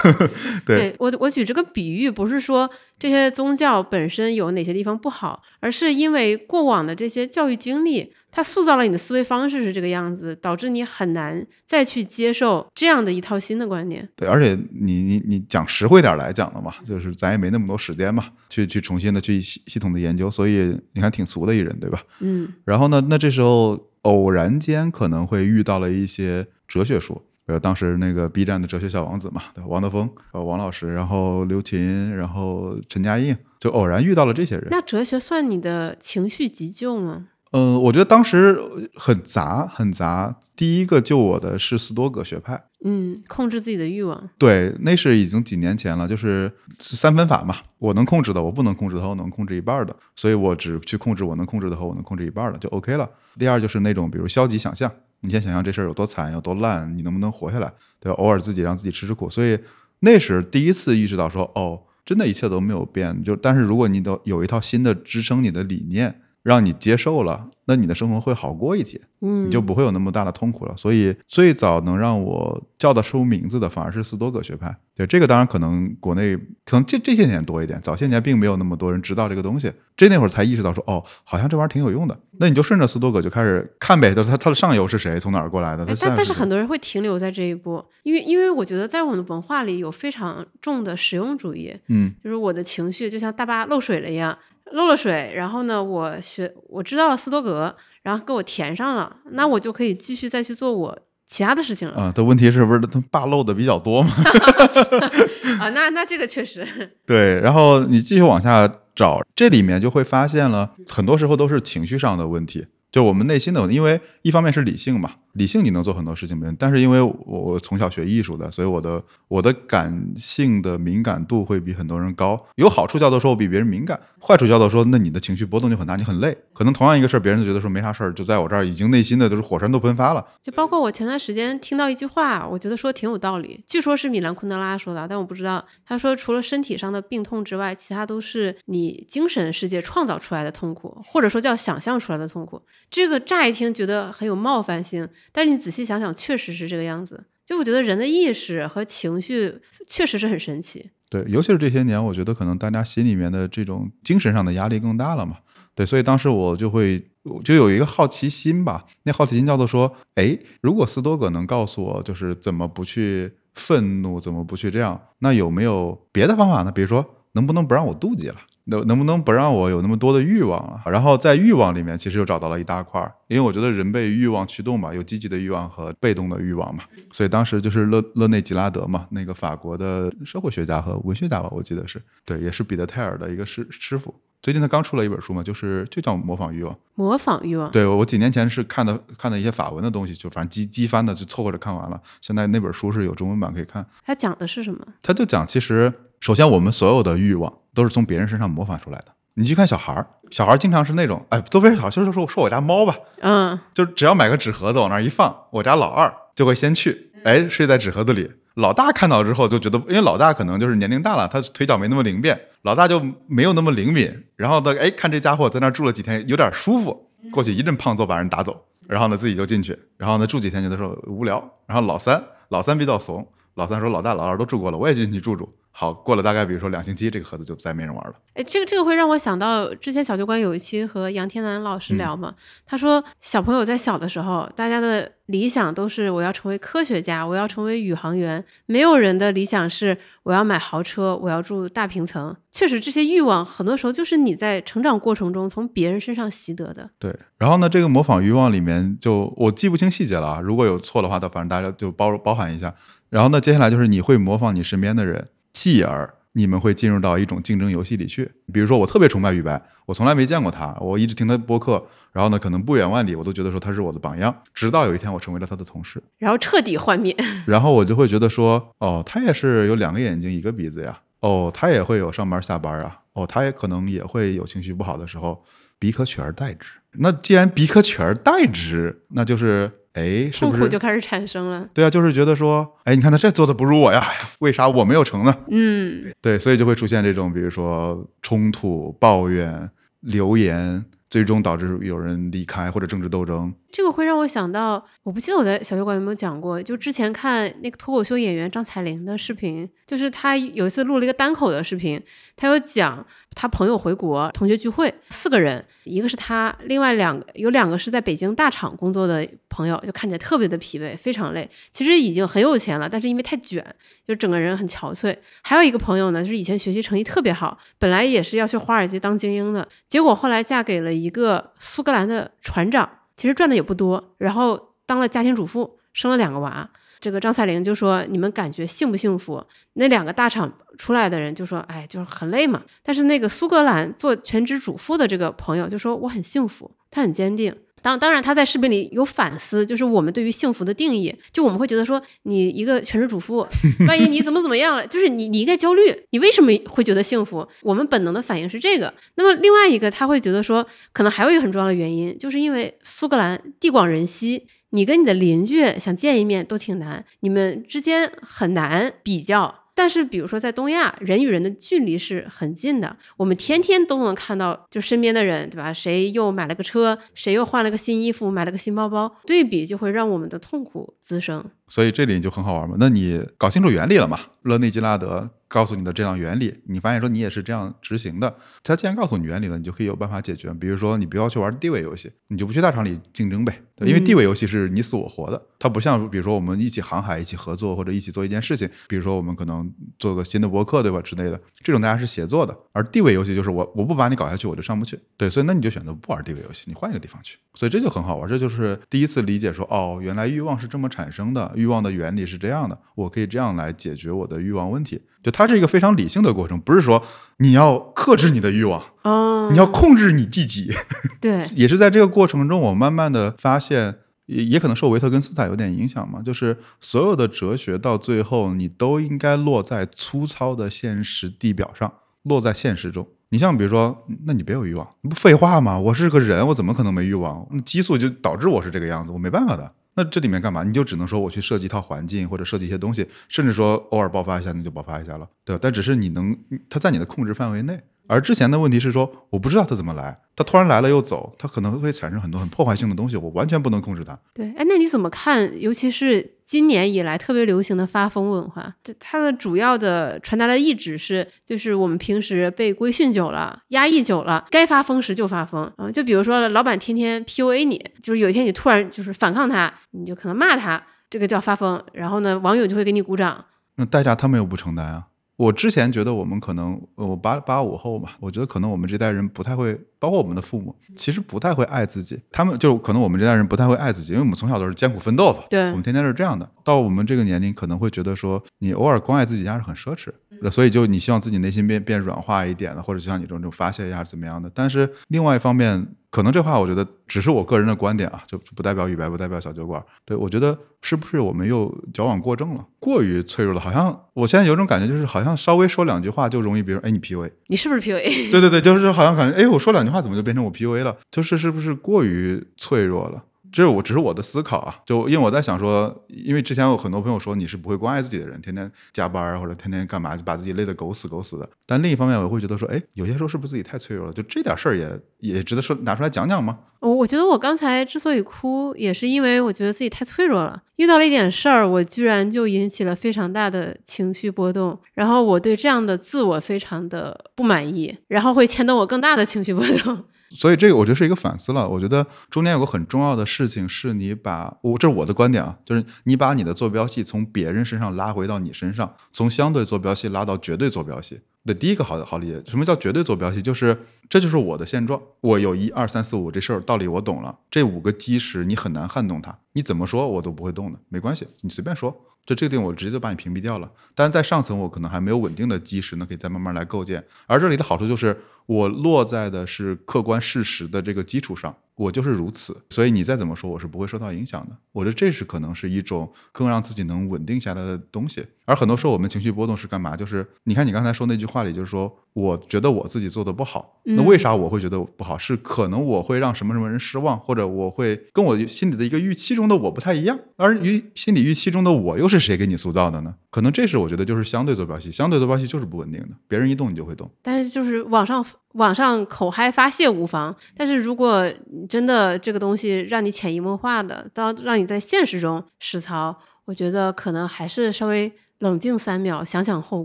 [0.66, 2.68] 对我我举这个比喻，不是说
[2.98, 14.06] 这些宗教本身有哪些地方不好，而是因为过往的这些教育经历，它塑造了你的思维方式是这个样子，导致你很难再去接受这样的一套新的观念。
[14.16, 22.02] 对，而且你你你讲实惠点来讲的嘛，就是咱也没那么多时间嘛，去去重新的去系系统的研究，所以你看挺俗的一人，对吧？
[22.20, 22.52] 嗯。
[22.64, 27.22] 然后呢，那这时候偶然间可能会遇到了一些哲学书。
[27.44, 34.68] 比如当时那个 B 站的哲学小王子嘛，对，王德峰，呃，王老师，然后刘琴，然后陈嘉映，就偶然遇到了这些人。
[34.70, 37.30] 那哲学算你的情绪急救吗？
[37.52, 38.58] 嗯，我觉得当时
[38.94, 40.36] 很杂，很杂。
[40.56, 44.28] 第一个救我的是斯多葛学派，嗯，控制自己的欲望。
[44.38, 53.08] 对，那是已经几年前了，就是三分法嘛，我能控制的，我不能控制的，我能控制一半的，所以我只去控制我能控制的和我能控制一半的，就 OK 了。
[53.38, 54.90] 第二就是那种，比如消极想象。
[55.24, 57.72] 你先想象这事儿有多惨，有多烂，你能不能活下来？
[58.00, 58.16] 对吧？
[58.18, 59.56] 偶尔自己让自己吃吃苦，所以
[60.00, 63.22] 那时第一次意识到说，哦，真的一切都没有变。
[63.22, 70.74] 就但是如果你都有一套新的支撑你的理念，让你接受了，那你的生活会好过一些，嗯，你就不会有那么大的痛苦了。
[70.76, 74.76] 所以最早能让我叫得出名字的，反而是斯多葛学派。
[74.94, 79.72] 对这个，当然可能国内可能这这些年多一点，早些年并没有那么多人知道这个东西。
[79.96, 82.18] 这那会儿才意识到说，哦，好像这玩意儿挺有用的。
[82.38, 85.86] 那你就顺着斯多葛就开始看呗，就是他他的上游是谁，从哪儿过来的？
[85.86, 94.36] 他但但是很多人会停留在这一步，因为因为我觉得在我们的文化里有非常重的实用主义，嗯，就是我的情绪就像大巴漏水了一样。
[94.72, 101.94] 漏了水，然后呢，我学我知道了斯多格，然后给我填上了，那我就可以继续再去做我其他的事情了。
[101.94, 104.10] 啊，的问题是不是他坝漏的比较多嘛？
[105.60, 106.66] 啊，那那这个确实。
[107.06, 112.66] 对，然后你继续往下找，这里面就会发现了，很多时候都是情绪上的问题。
[112.90, 122.36] 就我们内心的，因为一方面是理性嘛，理性你能做很多事情，但是因为我我从小学艺术的，所以我的我的感性的敏感度会比很多人高。
[122.56, 126.36] 有好处叫做说我比别人敏感，坏处叫做说那你的情绪波动就很大，你很累。
[126.52, 130.24] 可能同样一个事儿，别人都觉得说没啥事儿，就在我这儿已经内心的都是火山都喷发了。
[130.42, 135.64] 就包括我前段时间听到一句话，我觉得说挺有道理，据说是米兰昆德拉说的，但我不知道。
[135.86, 142.60] 他说除了身体上的病痛之外，其他都是你精神世界创造出来的痛苦，或者说叫想象出来的痛苦。
[142.90, 147.26] 这个乍一听觉得很有冒犯性，但是你仔细想想，确实是这个样子。
[147.44, 150.90] 就我觉得人的意识和情绪确实是很神奇。
[151.10, 155.38] 对，尤其是这些年，我觉得可能大家心里面的这种精神上的压力更大了嘛。
[155.74, 157.02] 对，所以当时我就会
[157.44, 166.70] 就有一个好奇心吧，那好奇心叫做说，哎，如果斯多葛能告诉我，就是怎么不去愤怒，怎么不去这样，那有没有别的方法呢？
[166.70, 168.36] 比如说，能不能不让我妒忌了？
[168.64, 170.80] 能能不能不让我有那么多的欲望了？
[170.86, 176.84] 然后在欲望里面，其实又找到了一大块儿，因为我觉得人被欲望驱动嘛，有积极的欲望和被动的欲望嘛。
[177.10, 184.14] 所以当时就是勒勒内吉拉德嘛，那个法国的社会学家和文学家吧，我记得是对，也是彼得泰尔的一个师师傅。
[184.40, 186.76] 最近他刚出了一本书嘛，就是就叫模仿欲望。
[186.96, 187.70] 模仿欲望。
[187.70, 192.00] 对我几年前是看的看的一些法文的东西，就反正机机翻的就凑合着看完了。
[192.20, 193.86] 现在那本书是有中文版可以看。
[194.04, 194.84] 它讲的是什么？
[195.00, 199.06] 他就讲，其实首先我们所有的欲望都是从别人身上模仿出来的。
[199.34, 208.30] 你去看小孩儿，小孩儿经常是那种，哎，都别是小孩，就是说说我家猫吧，嗯，就只要买个纸盒子往那儿一放，我家老二就会先去，哎，睡在纸盒子里。
[208.56, 214.12] 老大看到之后就觉得，因为老大可能就是年龄大了，他腿脚没那么灵便，老大就没有那么灵敏。
[214.36, 221.42] 然后呢，哎，看这家伙在那儿住了几天，有点舒服，过去一阵胖揍把人打走，然后呢自己就进去，然后呢住几天觉得说无聊。
[221.66, 225.50] 然后老三，老三比较怂，老三说老大、老二都住过了，我也进去住住。
[225.74, 228.14] 好，过了大概比如说两星期，这个盒子就再没人玩了。
[228.34, 232.34] 哎，这个这个会让我想到之前小酒馆有一期和杨天南老师聊嘛，
[232.66, 242.36] 他说小朋友在小的时候，大家的理想都是我要成为科学家，我要成为宇航员，没有人的理想是我要买豪车，我要住大平层。
[242.50, 246.90] 确实，这些欲望很多时候就是你在成长过程中从别人身上习得的。
[246.98, 252.74] 对，然后呢，这个模仿欲望里面就我记不清细节了啊，如果有错的话，那反正大家就包包含一下。
[253.08, 255.28] 然后呢，接下来就是你会模仿你身边的人。
[255.62, 258.28] 继而，你们会进入到一种竞争游戏里去。
[258.52, 264.42] 比如说，我特别崇拜于白，我从来没见过他，我一直听他播客，然后呢，可能不远万里，我都觉得说他是我的榜样。
[264.52, 267.16] 直到有一天，我成为了他的同事，然后彻底幻灭。
[267.46, 270.98] 然后我就会觉得说，哦，他也是有两个眼睛，一个鼻子呀。
[271.20, 272.98] 哦，他也会有上班下班啊。
[273.12, 275.44] 哦，他也可能也会有情绪不好的时候，
[275.78, 276.70] 彼可取而代之。
[276.98, 279.70] 那既然彼可取而代之，那就是。
[279.94, 281.68] 哎，痛苦就开始产生了。
[281.74, 284.02] 对啊，就是觉得说，哎，你看他这做的不如我呀，
[284.38, 285.36] 为啥我没有成呢？
[285.50, 289.68] 嗯，对，所以就会出现这种，比如说冲突、抱怨、
[290.00, 290.82] 留言。
[291.10, 302.00] 最终导致有人离开或者政治斗争，这个会让我想到，我不记得我在小学馆有没有讲过，就之前看那个脱口秀演员张彩玲的视频，就是他有一次录了一个单口的视频，
[302.36, 303.04] 他有讲
[303.34, 313.64] 他朋友回国同学聚会，四个人，一个是他，另外两个有两个是在北京大厂工作的朋友，就看起来特别的疲惫，非常累，其实已经很有钱了，但是因为太卷，
[314.06, 315.16] 就整个人很憔悴。
[315.42, 320.92] 还有一个朋友呢，就是以前学习成绩特别好，本来也是要去华尔街当精英的，结果后来嫁给了。
[320.92, 322.88] 一个苏格兰的船长，
[323.22, 326.68] 其实赚的也不多，然后当了家庭主妇，生了两个娃。
[326.98, 329.40] 这个张彩玲就说：“你们感觉幸不幸福？”
[329.74, 341.14] 那两个大厂出来的人就说：“哎，就是很累嘛。”但是那个苏格兰做全职主妇的这个朋友就说：“我很幸福，他很坚定。”当当然，他在视频里有反思，就是我们对于幸福的定义。
[341.32, 343.46] 就我们会觉得说，你一个全职主妇，
[343.86, 347.46] 万一你怎么怎么样了，就是你你应该焦虑，你为什么会觉得幸福？
[347.62, 348.94] 我们本能的反应是这个。
[349.16, 359.61] 那么另外一个，他会觉得说，可能还有一个很重要的原因，就是因为苏格兰地广人稀，你跟你的邻居想见一面都挺难，你们之间很难比较。
[359.74, 365.72] 但是，比如说在东亚，人与人的距离是很近的，我们天天都能看到，就身边的人，对吧？
[365.72, 371.44] 谁又买了个车，谁又换了个新衣服，买了个新包包，对比就会让我们的痛苦滋生。
[371.72, 372.76] 所以这里就很好玩嘛。
[372.78, 374.18] 那你搞清楚原理了嘛？
[374.42, 375.30] 勒内基拉德。
[375.52, 378.34] 告诉你的这样原理，你发现说你也是这样执行的。
[378.64, 380.50] 他既然告诉你原理了，你就可以有办法解决。
[380.54, 383.60] 比如说，你不要去玩地位游戏，你就不去大厂里竞争呗。
[383.82, 388.66] 因为地位游戏是你死我活的，它不像比如说我们一起航海、一起合作或者一起做一件事情。
[388.88, 392.56] 比如说我们可能做个新的博客，对吧之类的，这种大家是协作的。
[392.72, 394.98] 而地位游戏就是我我不把你搞下去，我就上不去。
[395.18, 397.36] 对，所以那你就选择不玩地位游戏，你换一个地方去。
[397.52, 405.00] 所以这就很好玩，这就是第一次理解说，哦，原来欲望是这么产生的，欲望的原理是这样的，我可以这样来解决我的欲望问题。
[405.22, 407.00] 就它是一个非常理性的过程，不是说
[407.38, 410.72] 你要克制你的欲望，哦，你要控制你自己。
[411.20, 413.94] 对， 也是在这个过程中，我慢慢的发现，
[414.26, 421.92] 也也可能受维特根斯坦有点影响嘛，就是所有的哲学到最后，你都应该落在粗糙的现实地表上，
[422.24, 423.06] 落在现实中。
[423.28, 425.78] 你像比如说，那你别有欲望，不废话吗？
[425.78, 427.46] 我是个人，我怎么可能没欲望？
[427.64, 429.72] 激素就导致我是这个样子，我没办法的。
[429.94, 430.64] 那这里面干嘛？
[430.64, 435.60] 你就只能说我去设计一套环境，或者设计一些东西，甚至说偶尔爆发一下，那就爆发一下了，对吧？
[435.62, 436.36] 但只是你能，
[436.70, 437.78] 它在你的控制范围内。
[438.08, 444.18] 而之前的问题是说，我不知道它怎么来，它突然来了又走，它可能会产生很多很破坏性的东西，我完全不能控制它。
[444.34, 445.60] 对，哎，那你怎么看？
[445.60, 455.90] 尤其是今年以来特别流行的发疯文化，它的主要的传达的意志是，就是我们平时被规训久了，压抑久了，该发疯时就发疯啊。
[455.90, 461.82] 就比如说，老板天天 PUA 你，就是有一天你突然就是反抗他，你就可能骂他，这个叫发疯。
[461.94, 463.42] 然后呢，网友就会给你鼓掌。
[463.76, 465.04] 那代价他们又不承担啊。
[465.42, 472.16] 我之前觉得我们可能，我八八五后嘛，我觉得可能我们这代人不太会，包括我们的父母，其实不太会爱自己。
[472.30, 475.42] 他们就可能我们这代人不太会爱自己，因为我们从小都是艰苦奋斗吧。
[475.50, 476.48] 对，我们天天是这样的。
[476.62, 480.12] 到我们这个年龄，可能会觉得说，你偶尔关爱自己一下是很奢侈。
[480.48, 484.48] 所以就你希望自己内心变变软化一点的，或者就像你这种这种发泄一下怎么样的？
[484.54, 489.82] 但是另外一方面，可能这话我觉得只是我个人的观点啊，就不代表雨白，不代表小酒馆。
[490.04, 493.60] 对我觉得是不是我们又矫枉过正了，过于脆弱了？
[493.60, 500.94] 好像我现在有种感觉，就是好像稍微说两句话就容易别人哎你 P u a 你是不是 P u a 对对对，就是好像感觉哎我说两句话怎么就变成我 P u a 了？
[501.10, 503.24] 就是是不是过于脆弱了？
[503.52, 511.48] 这我只是我的思考啊，就因为我在想说，因为之前有很多朋友说你是不会关爱自己的人，天天加班啊或者天天干嘛，就把自己累得狗死狗死的。
[511.66, 514.12] 但另一方面，我会觉得说，哎，有些时候是不是自己太脆弱了？
[514.12, 516.58] 就这点事儿也也值得说拿出来讲讲吗？
[516.80, 520.62] 我我觉得我刚才之所以哭，也是因为我觉得自己太脆弱了。
[520.76, 530.04] 遇到了一点事儿，我居然就引起了非常大的情绪波动，然后我对这样的自我非常的不满意，然后会牵动我更大的情绪波动。
[530.34, 531.68] 所以这个我觉得是一个反思了。
[531.68, 541.20] 我觉得中间有个很重要的事情是，你把我这是我的观点啊，就是你把你的坐标系从别人身上拉回到你身上，从相对坐标系拉到绝对坐标系。
[541.44, 543.42] 对，第一个好好理解，什么叫绝对坐标系？
[543.42, 543.76] 就是
[544.08, 552.04] 这就是我的现状，我有一二三四五这事儿道理我懂了，这五个基石你很难撼动它，你怎么说我都不会动的，没关系，你随便说。
[552.24, 553.68] 就这个地方，我直接就把你屏蔽掉了。
[553.96, 557.02] 但是在上层，我可能还没有稳定的基石呢，可以再慢慢来构建。
[557.26, 562.56] 而这里的好处就是，我落在的是客观事实的这个基础上，我就是如此。
[562.70, 564.56] 所以你再怎么说，我是不会受到影响的。
[564.72, 568.24] 我觉得这是可能是一种更让自己能稳定下来的东西。
[568.44, 569.96] 而很多时候，我们情绪波动是干嘛？
[569.96, 571.96] 就是你看你刚才说那句话里，就是说。
[572.14, 575.16] 我觉得我自己做的不好，那为啥我会觉得不好？
[575.16, 580.18] 是可能我会让什么什么人失望，或者我会跟我心里的一个预期中的我不太一样。
[580.36, 583.14] 而于心理预期中的我又是谁给你塑造的呢？
[583.30, 587.10] 可能这是我觉得就是相对坐标系，相对坐标系就是不稳定的，别人一动你就会动。
[587.22, 588.22] 但是就是网上
[588.54, 591.30] 网上口嗨发泄无妨，但是如果
[591.68, 598.12] 真的这个东西让你潜移默化的到让你在现实中实操，我觉得可能还是稍微。
[598.42, 599.84] 冷静三秒，想想后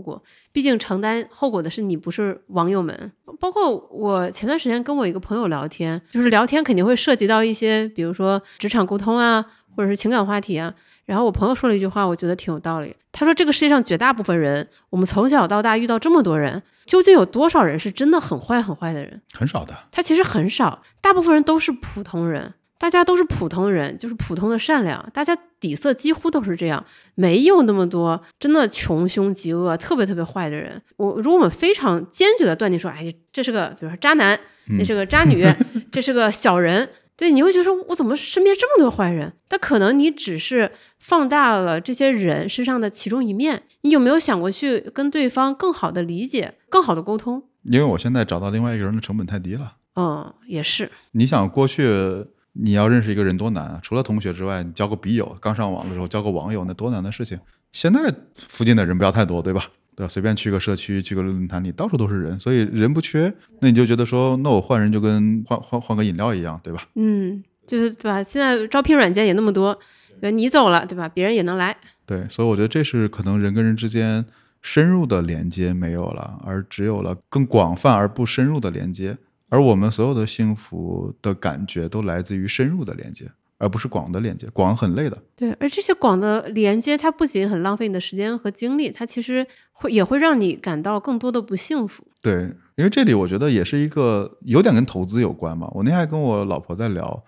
[0.00, 0.20] 果。
[0.50, 3.12] 毕竟承担后果的是你，不是网友们。
[3.38, 9.46] 包括我前段时间跟我一个朋友聊天，就是聊天肯定会涉及到一些，比如说职场沟通啊，
[9.78, 10.74] 或者是情感话题啊。
[11.06, 12.92] 然后我朋友说了一句话，我觉得挺有道理。
[13.12, 19.22] 他说：“这个世界上绝大部分人，我们从小到大遇到这么多人，究竟有多少人是真的很坏很坏的人？
[19.34, 19.72] 很少的。
[19.92, 26.84] 他其实很少，大部分人都是普通人。”大家都是普通人，就是普通的善良，大家底色几乎都是这样，
[27.16, 30.80] 没有那么多真的穷凶极恶、特别特别坏的人。
[30.96, 34.38] 我如果我们非常坚决的断定说，哎，这是个，比如说渣男，
[34.78, 35.44] 那是个渣女，
[35.90, 36.88] 这是个小人，
[37.18, 39.32] 对，你会觉得说，我怎么身边这么多坏人？
[39.48, 47.42] 但可能你只是放大了这些人身上的其中一面，你有没有想过去跟对方更好的理解、更好的沟通？
[47.64, 49.74] 因为我现在找到另外一个人的成本太低了。
[49.96, 50.90] 嗯，也是。
[51.10, 52.28] 你想过去。
[52.60, 53.78] 你要认识一个人多难啊！
[53.80, 57.38] 除了同学之外，你交个笔友，刚上网的时候交个网友，那多难的事情。
[57.70, 59.70] 现在附近的人不要太多，对吧？
[59.98, 60.08] 对吧？
[60.08, 63.34] 随便去个社区，去个论坛里，到处都是人，所以人不缺。
[63.58, 66.86] 那你就觉得说，那我换人就跟换换换个饮料一样，对吧？
[66.94, 68.22] 嗯，就是对吧？
[68.22, 69.76] 现在招聘软件也那么多，
[70.20, 71.08] 你走了，对吧？
[71.08, 71.76] 别人也能来。
[72.06, 74.24] 对，所以我觉得这是可能人跟人之间
[74.62, 79.18] 深入的连接没有了，而只有了更广泛而不深入的连接。
[79.48, 84.48] 而我们所有的幸福的感觉都来自于深入的连接，而不是广的连接。
[84.52, 85.18] 广很累的。
[85.36, 92.04] 对，而这些广的连接，它不仅很浪费你的时间和精力，它其实会也会让你感到更多的不幸福。
[92.22, 95.70] 对，因为这里我觉得也是一个有点跟投资有关嘛。
[95.74, 97.22] 我那天还跟我老婆在聊，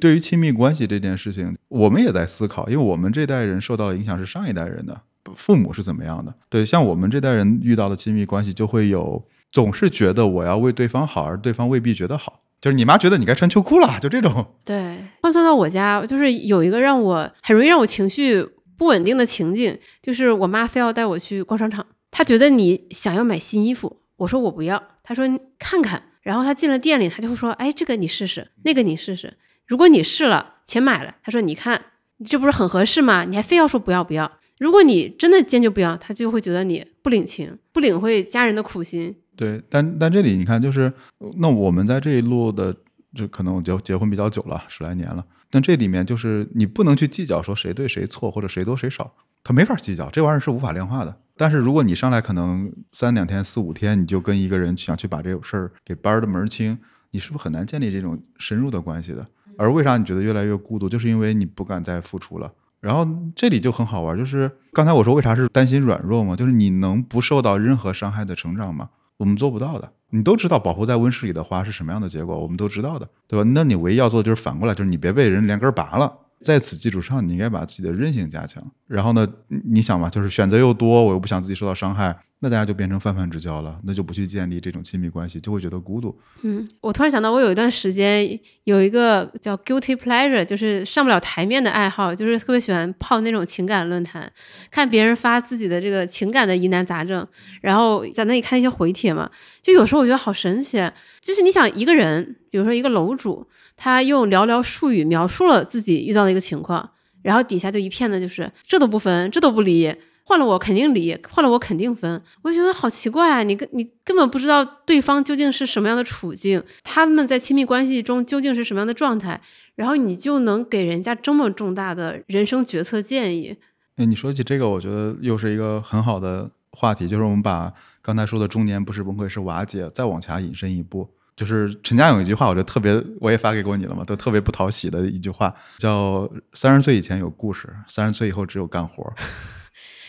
[0.00, 5.00] 对于亲密关系这件事情，我们也在思考，因为我们这代人受到的影响是上一代人的
[5.36, 6.34] 父母是怎么样的。
[6.48, 9.24] 对，像我们这代人遇到的亲密关系，就会有。
[9.50, 12.38] 总是觉得我要为对方好，而对方未必觉得好。
[12.60, 14.54] 就是你妈觉得你该穿秋裤了，就这种。
[14.64, 18.44] 对，换算到我家，就是有一个让我很容易让我情绪
[18.76, 25.24] 不稳定的情景，就是我妈非要带我去逛商场，她觉得你想要买新衣服，我说我不要，她说
[25.58, 26.02] 看看。
[26.22, 29.34] 然后她进了店里，她就会说，哎，这个你试试，那个你试试。
[29.66, 31.80] 如果你试了且买了，她说你看，
[32.28, 33.24] 这不是很合适吗？
[33.24, 34.30] 你还非要说不要不要。
[34.58, 39.14] 如果你真的坚决不要，她就会觉得你不领情，不领会家人的苦心。
[39.38, 40.92] 对，但但这里你看，就是
[41.36, 42.74] 那我们在这一路的，
[43.14, 45.24] 就可能结结婚比较久了，十来年了。
[45.48, 51.20] 但这里面就是你不能去计较说谁对谁错，或者谁多谁少，他没法计较，这玩意儿是无法量化的。
[51.36, 56.76] 但是如果你上来可能三两天、四五天，你就跟一个人想去把这个事儿给掰的门清，
[57.12, 59.24] 你是不是很难建立这种深入的关系的？
[59.56, 62.52] 而为啥你觉得越来越孤独，就是因为你不敢再付出了。
[62.80, 68.90] 然后这里就很好玩，就是刚才我说为啥是担心软弱嘛，就是你能不受到任何伤害的成长吗？
[69.18, 73.48] 我们做不到的，你都知道保护在温室里的花是什么样的结果，我们都知道的，对吧？
[73.54, 76.12] 那你唯一要做的就是反过来，就是你别被人连根拔了。
[76.40, 78.62] 在此基础上，你应该把自己的韧性加强。
[78.86, 79.26] 然后呢，
[79.64, 86.16] 你想吧，就是选择又多，我又不想自己受到伤害，那大家就变成泛泛之交了，那就不去建立这种亲密关系，就会觉得孤独。
[86.42, 94.32] 嗯，我突然想到，我有一段时间有一个叫 guilty pleasure，就是上不了台面的爱好，就是特别喜欢泡那种情感论坛，
[94.70, 97.26] 看别人发自己的这个情感的疑难杂症，
[97.60, 99.28] 然后在那里看一些回帖嘛。
[99.60, 100.78] 就有时候我觉得好神奇，
[101.20, 103.44] 就是你想一个人，比如说一个楼主，
[103.76, 106.88] 他用寥寥数语描述了自己遇到的一个情况，
[107.22, 109.92] 然后底下就一片的就是这都不分，这都不理。
[110.28, 112.22] 换了我肯定离，换了我肯定分。
[112.42, 113.42] 我就觉得好奇怪啊！
[113.42, 119.40] 你根你根本不知道对方究竟是什么样的处境，他们在亲密关系中究竟是什么样的状态，
[119.76, 123.56] 然后你就能给人家这么重大的人生决策建议。
[123.96, 139.10] 哎，你说起这个，我觉得又是一个很好的话题，就是我们把刚才说的中年不是崩溃是瓦解，再往前引申一步，就是陈嘉有一句话，我觉得特别，我也发给过你了嘛，都特别不讨喜的一句话，叫三十岁以前有故事，三十岁以后只有干活。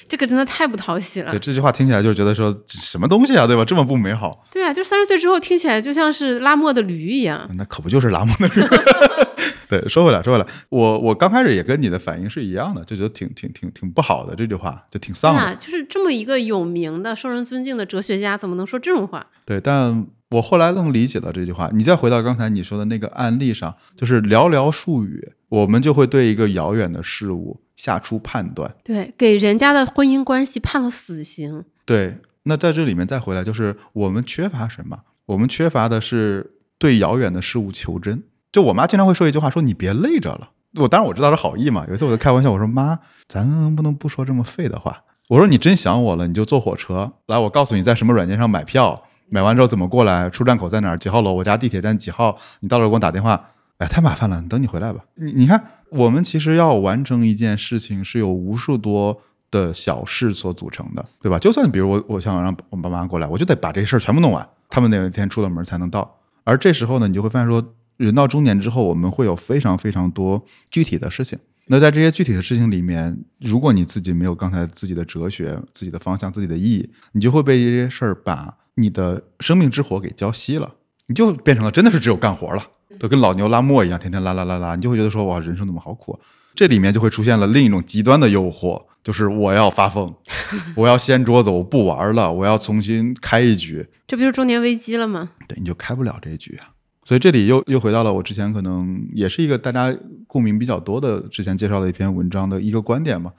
[0.10, 1.32] 这个真的太不讨喜了。
[1.32, 3.64] 对这句话听起来就是觉得说什么东西啊，对吧？
[3.64, 4.44] 这么不美好。
[4.52, 7.50] 对啊，就三十岁之后听起来就像是拉磨的驴一样。
[7.56, 8.62] 那可不就是拉磨的驴？
[9.70, 15.56] 对，说回来，说回来，我我刚开始也跟你的反应是一样的，就觉得挺挺挺挺不好的这句话，就挺丧的。
[15.58, 19.28] 就是这么一个有名的、受人尊敬的哲学家，怎么能说这种话？
[19.46, 21.70] 对，但我后来愣理解到这句话。
[21.74, 27.62] 你再回到刚才你说的那个案例上，就是寥寥数语，我们就会对一个遥远的事物。
[27.80, 31.64] 下出判断，对，给人家的婚姻关系判了死刑。
[31.86, 35.00] 对，那在这里面再回来，就是我们缺乏什么？
[35.28, 38.22] 我们缺乏的是对遥远的事物求真。
[38.52, 40.50] 就我妈经常会说一句话，说你别累着了。
[40.76, 41.86] 我当然我知道是好意嘛。
[41.88, 45.04] 有一次我就开玩笑，我说妈，咱能不能不说这么废的话？
[45.30, 53.52] 我说你真想我了，你就坐火车来，我告诉你在什么软件上买票，买完之后怎么过来，出站口在哪儿，几号楼，我家地铁站几号，你到了给我打电话。
[53.78, 55.00] 哎，太麻烦了，等你回来吧。
[55.16, 59.18] 你你看，我们其实要完成一件事情，是有无数多
[59.50, 61.40] 的小事所组成的，对吧？
[61.40, 66.18] 就算比如我，我想让我爸妈过来，我就得把这事儿全部弄完，他们哪一天出了门才能到。
[66.44, 71.40] 而这时候呢，你就会发现说，人到中年之后，我们会有非常非常多具体的事情。
[71.68, 80.76] 那在这些具体的事情里面，如果你自己没有刚才自己的哲学、自己的方向、自己的意义，你就会被这些事儿把你的生命之火给浇熄了，
[81.08, 82.64] 你就变成了真的是只有干活了。
[82.98, 86.14] 都跟老牛拉磨一样，天天拉拉拉拉，你就会觉得说哇，人生怎么好苦？
[86.14, 86.20] 啊
[86.56, 90.14] 这里面就会出现了另一种极端的诱惑，就是我要发疯，
[90.76, 93.88] 我要掀桌子，我不玩了，我要重新开一局。
[94.08, 95.30] 这不就是中年危机了吗？
[95.48, 96.74] 对，你就开不了这一局啊。
[97.06, 99.96] 所以这里又又回到了我之前可能也是一个大家
[100.28, 103.32] 共鸣比较多的之前介绍的一篇文章的一个观点嘛，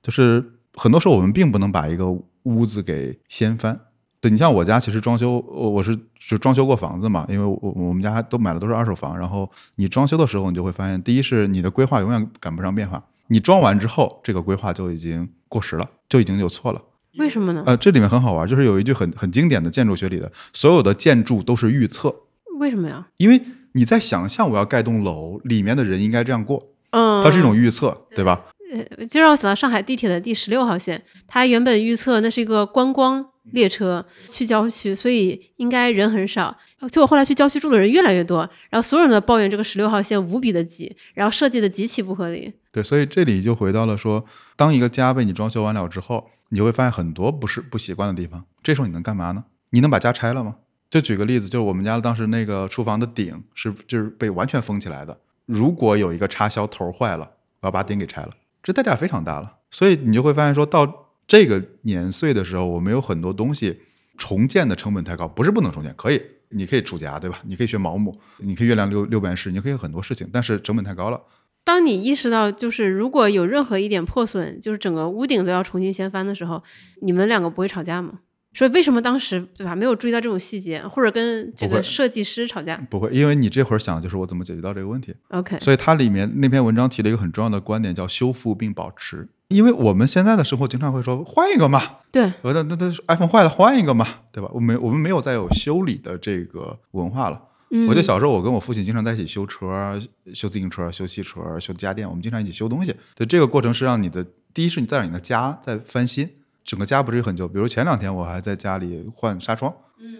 [0.00, 2.06] 就是很多时候我们并不能把一个
[2.44, 3.80] 屋子给掀翻。
[4.20, 16.82] 对你像我家其实装修，我我是就装修过房子嘛，因为我我们家都买的都是二手房，然后你装修的时候，你就会发现，第一是你的规划永远赶不上变化，你装完之后，这个规划就已经过时了，就已经有错了。
[17.18, 17.62] 为什么呢？
[17.66, 22.14] 呃，这里面很好玩，就是有一句很很经典的建筑学里的，所有的建筑都是预测。
[22.58, 23.06] 为什么呀？
[23.18, 23.40] 因为
[23.72, 28.46] 你在想象我要盖栋楼，里面的人应该这样过，嗯，它是一种预测，对吧？
[28.72, 33.24] 呃，就让我想到上海地铁的第十六号线，它原本预测那是一个观光。
[33.52, 36.56] 列车去郊区，所以应该人很少。
[36.90, 42.52] 结果后来去郊区住的人越来越多，然后所有人都抱怨这个十六号线无比的挤，然后设计的极其不合理。
[42.70, 44.24] 对，所以这里就回到了说，
[44.56, 48.44] 当一个家被你装修完了之后，你就会发现很多不是不习惯的地方。
[48.62, 49.44] 这时候你能干嘛呢？
[49.70, 50.56] 你能把家拆了吗？
[50.90, 55.18] 就举个例子，就是我们家当时那个厨房的顶是就是被完全封起来的。
[55.46, 57.30] 如果有一个插销头坏了，
[57.60, 58.30] 我要把顶给拆了，
[58.62, 59.56] 这代价非常大了。
[59.70, 61.07] 所以你就会发现说到。
[61.28, 63.78] 这个年岁的时候，我们有很多东西
[64.16, 67.40] 重建的成本太高，不是不能重建，可以，你可以出家，对吧？
[67.44, 71.20] 你可以学毛姆，你可以月亮六六便士，你可以很多事情，但是成本太高了。
[71.64, 76.62] 当你意识到就是如果有任何一点破损，就是整个屋顶都要重新掀翻的时候，
[77.02, 78.20] 你们两个不会吵架吗？
[78.54, 82.78] 所以为什么当时对吧没有注意到这种细节，或者跟这个设计师吵架？
[82.88, 85.14] 不会，因为你这会儿想的就是我怎么解决到这个问题。
[85.28, 89.28] OK，所以它里面那篇文章提了一个很重要的观点，叫修复并保持。
[89.48, 91.80] 因为我们现在的生活经常会说换一个嘛，
[92.12, 94.50] 对，那那那 iPhone 坏了换一个嘛，对吧？
[94.52, 97.42] 我们我们没有再有修理的这个文化了。
[97.70, 99.98] 我记得小时候我跟我父亲经常在一起修车、
[100.34, 102.94] 修自行车、修汽车、修家电，我们经常一起修东西。
[103.14, 106.28] 对，这个过程是让你的第一是你在让你的家在翻新，
[106.62, 107.48] 整个家不至于很旧。
[107.48, 109.72] 比如前两天我还在家里换纱窗，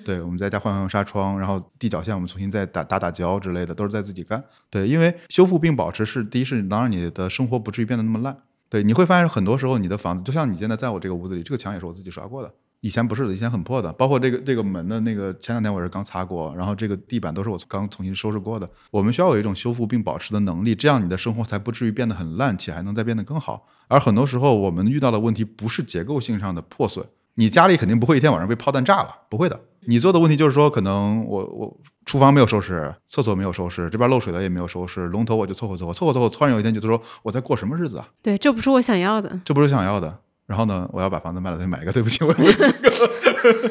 [0.07, 4.43] 对，我们在家换换纱窗，然后地脚线我们重新再打打打胶之类的，都是在自己干。
[4.71, 8.35] 对，因为修复并保持是第一是能让你的生活不至于变得那么烂。
[8.69, 12.53] 对，你会发现很多时候你的房子，就像你现在在我这个屋子里，这个墙也是我自己刷过的。
[12.81, 13.93] 以前不是的，以前很破的。
[13.95, 18.71] 包括这个这个门的那个，前两天我是刚擦过，然后这个地板都是我刚重新收拾过的。
[18.93, 23.67] 我们需要有一种修复并保持的能力，这样你的生活才不至于变得很烂，且还能再变得更好。
[23.89, 27.05] 而很多时候我们遇到的问题不是结构性上的破损，
[27.39, 29.59] 你家里肯定不会一天晚上被炮弹炸了，不会的。
[29.87, 38.09] 你做的问题就是说，可能我我厨房没有收拾，厕所没有收拾，这边漏水了也没有收拾，龙头我就凑合凑合凑合凑合，突然有一天觉得说我在过什么日子啊？
[38.21, 39.41] 对，这不是我想要的。
[39.45, 40.19] 这不是想要的。
[40.47, 43.71] 然后呢，我要把房子卖了再买一个，对不起，我有这个。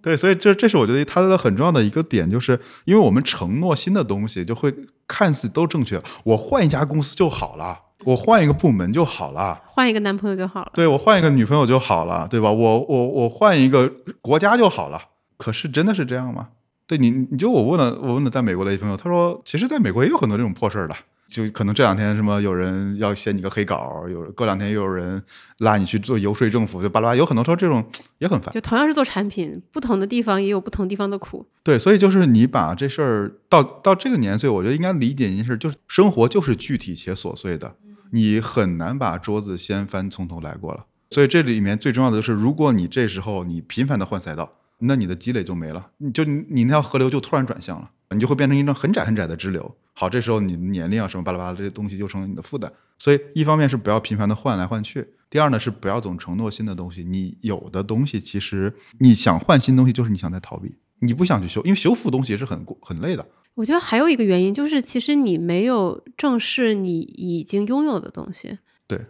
[0.00, 4.74] 对，所以这这是我觉得它的很重要的一个点，就是因为我们承诺新的东西，就会
[5.06, 6.02] 看似都正确。
[6.24, 10.70] 我换一家公司就好了，我换一个部门就好了，换一个男朋友就好了。
[10.74, 12.50] 对我换一个女朋友就好了，对吧？
[12.50, 15.00] 我我我换一个国家就好了。
[15.36, 16.48] 可是真的是这样吗？
[16.86, 20.94] 对你，你就我问了，我问了在美国的一朋友，他说，其实在美国也有很多这种破事儿的。
[21.26, 25.20] 就可能这两天什么有人要写你个黑稿，有过两天又有人
[25.58, 27.84] 拉你去做游说政府，就巴拉巴拉，有很多说这种
[28.18, 28.54] 也很烦。
[28.54, 31.44] 就同样是做产品，不同的地方也有不同地方的苦。
[31.64, 37.74] 对，所以就是你把这事儿到到这个年岁，我觉得应该理解一件事，就是生活就是具体且琐碎的，
[38.14, 40.86] 你很难把桌子掀翻从头来过了。
[41.10, 49.76] 所以这里面最重要的就是，如果你这时候你频繁的换赛道，那你的积累就没了，你就你那条河流就突然转向了，你就会变成一张很窄很窄的支流。
[49.92, 52.72] 好，这时候你的年龄啊什么巴拉巴拉这些东西就成了你的负担。
[52.98, 57.02] 所以一方面是不要频繁的换来换去，第二呢是不要总承诺新的东西。
[57.04, 63.26] 你有的东西其实你想换新东西，就是你想在逃避，你不想去修，因为修复东西是很很累的。
[63.54, 68.58] 我觉得还有一个原因就是，其实你没有正视你已经拥有的东西。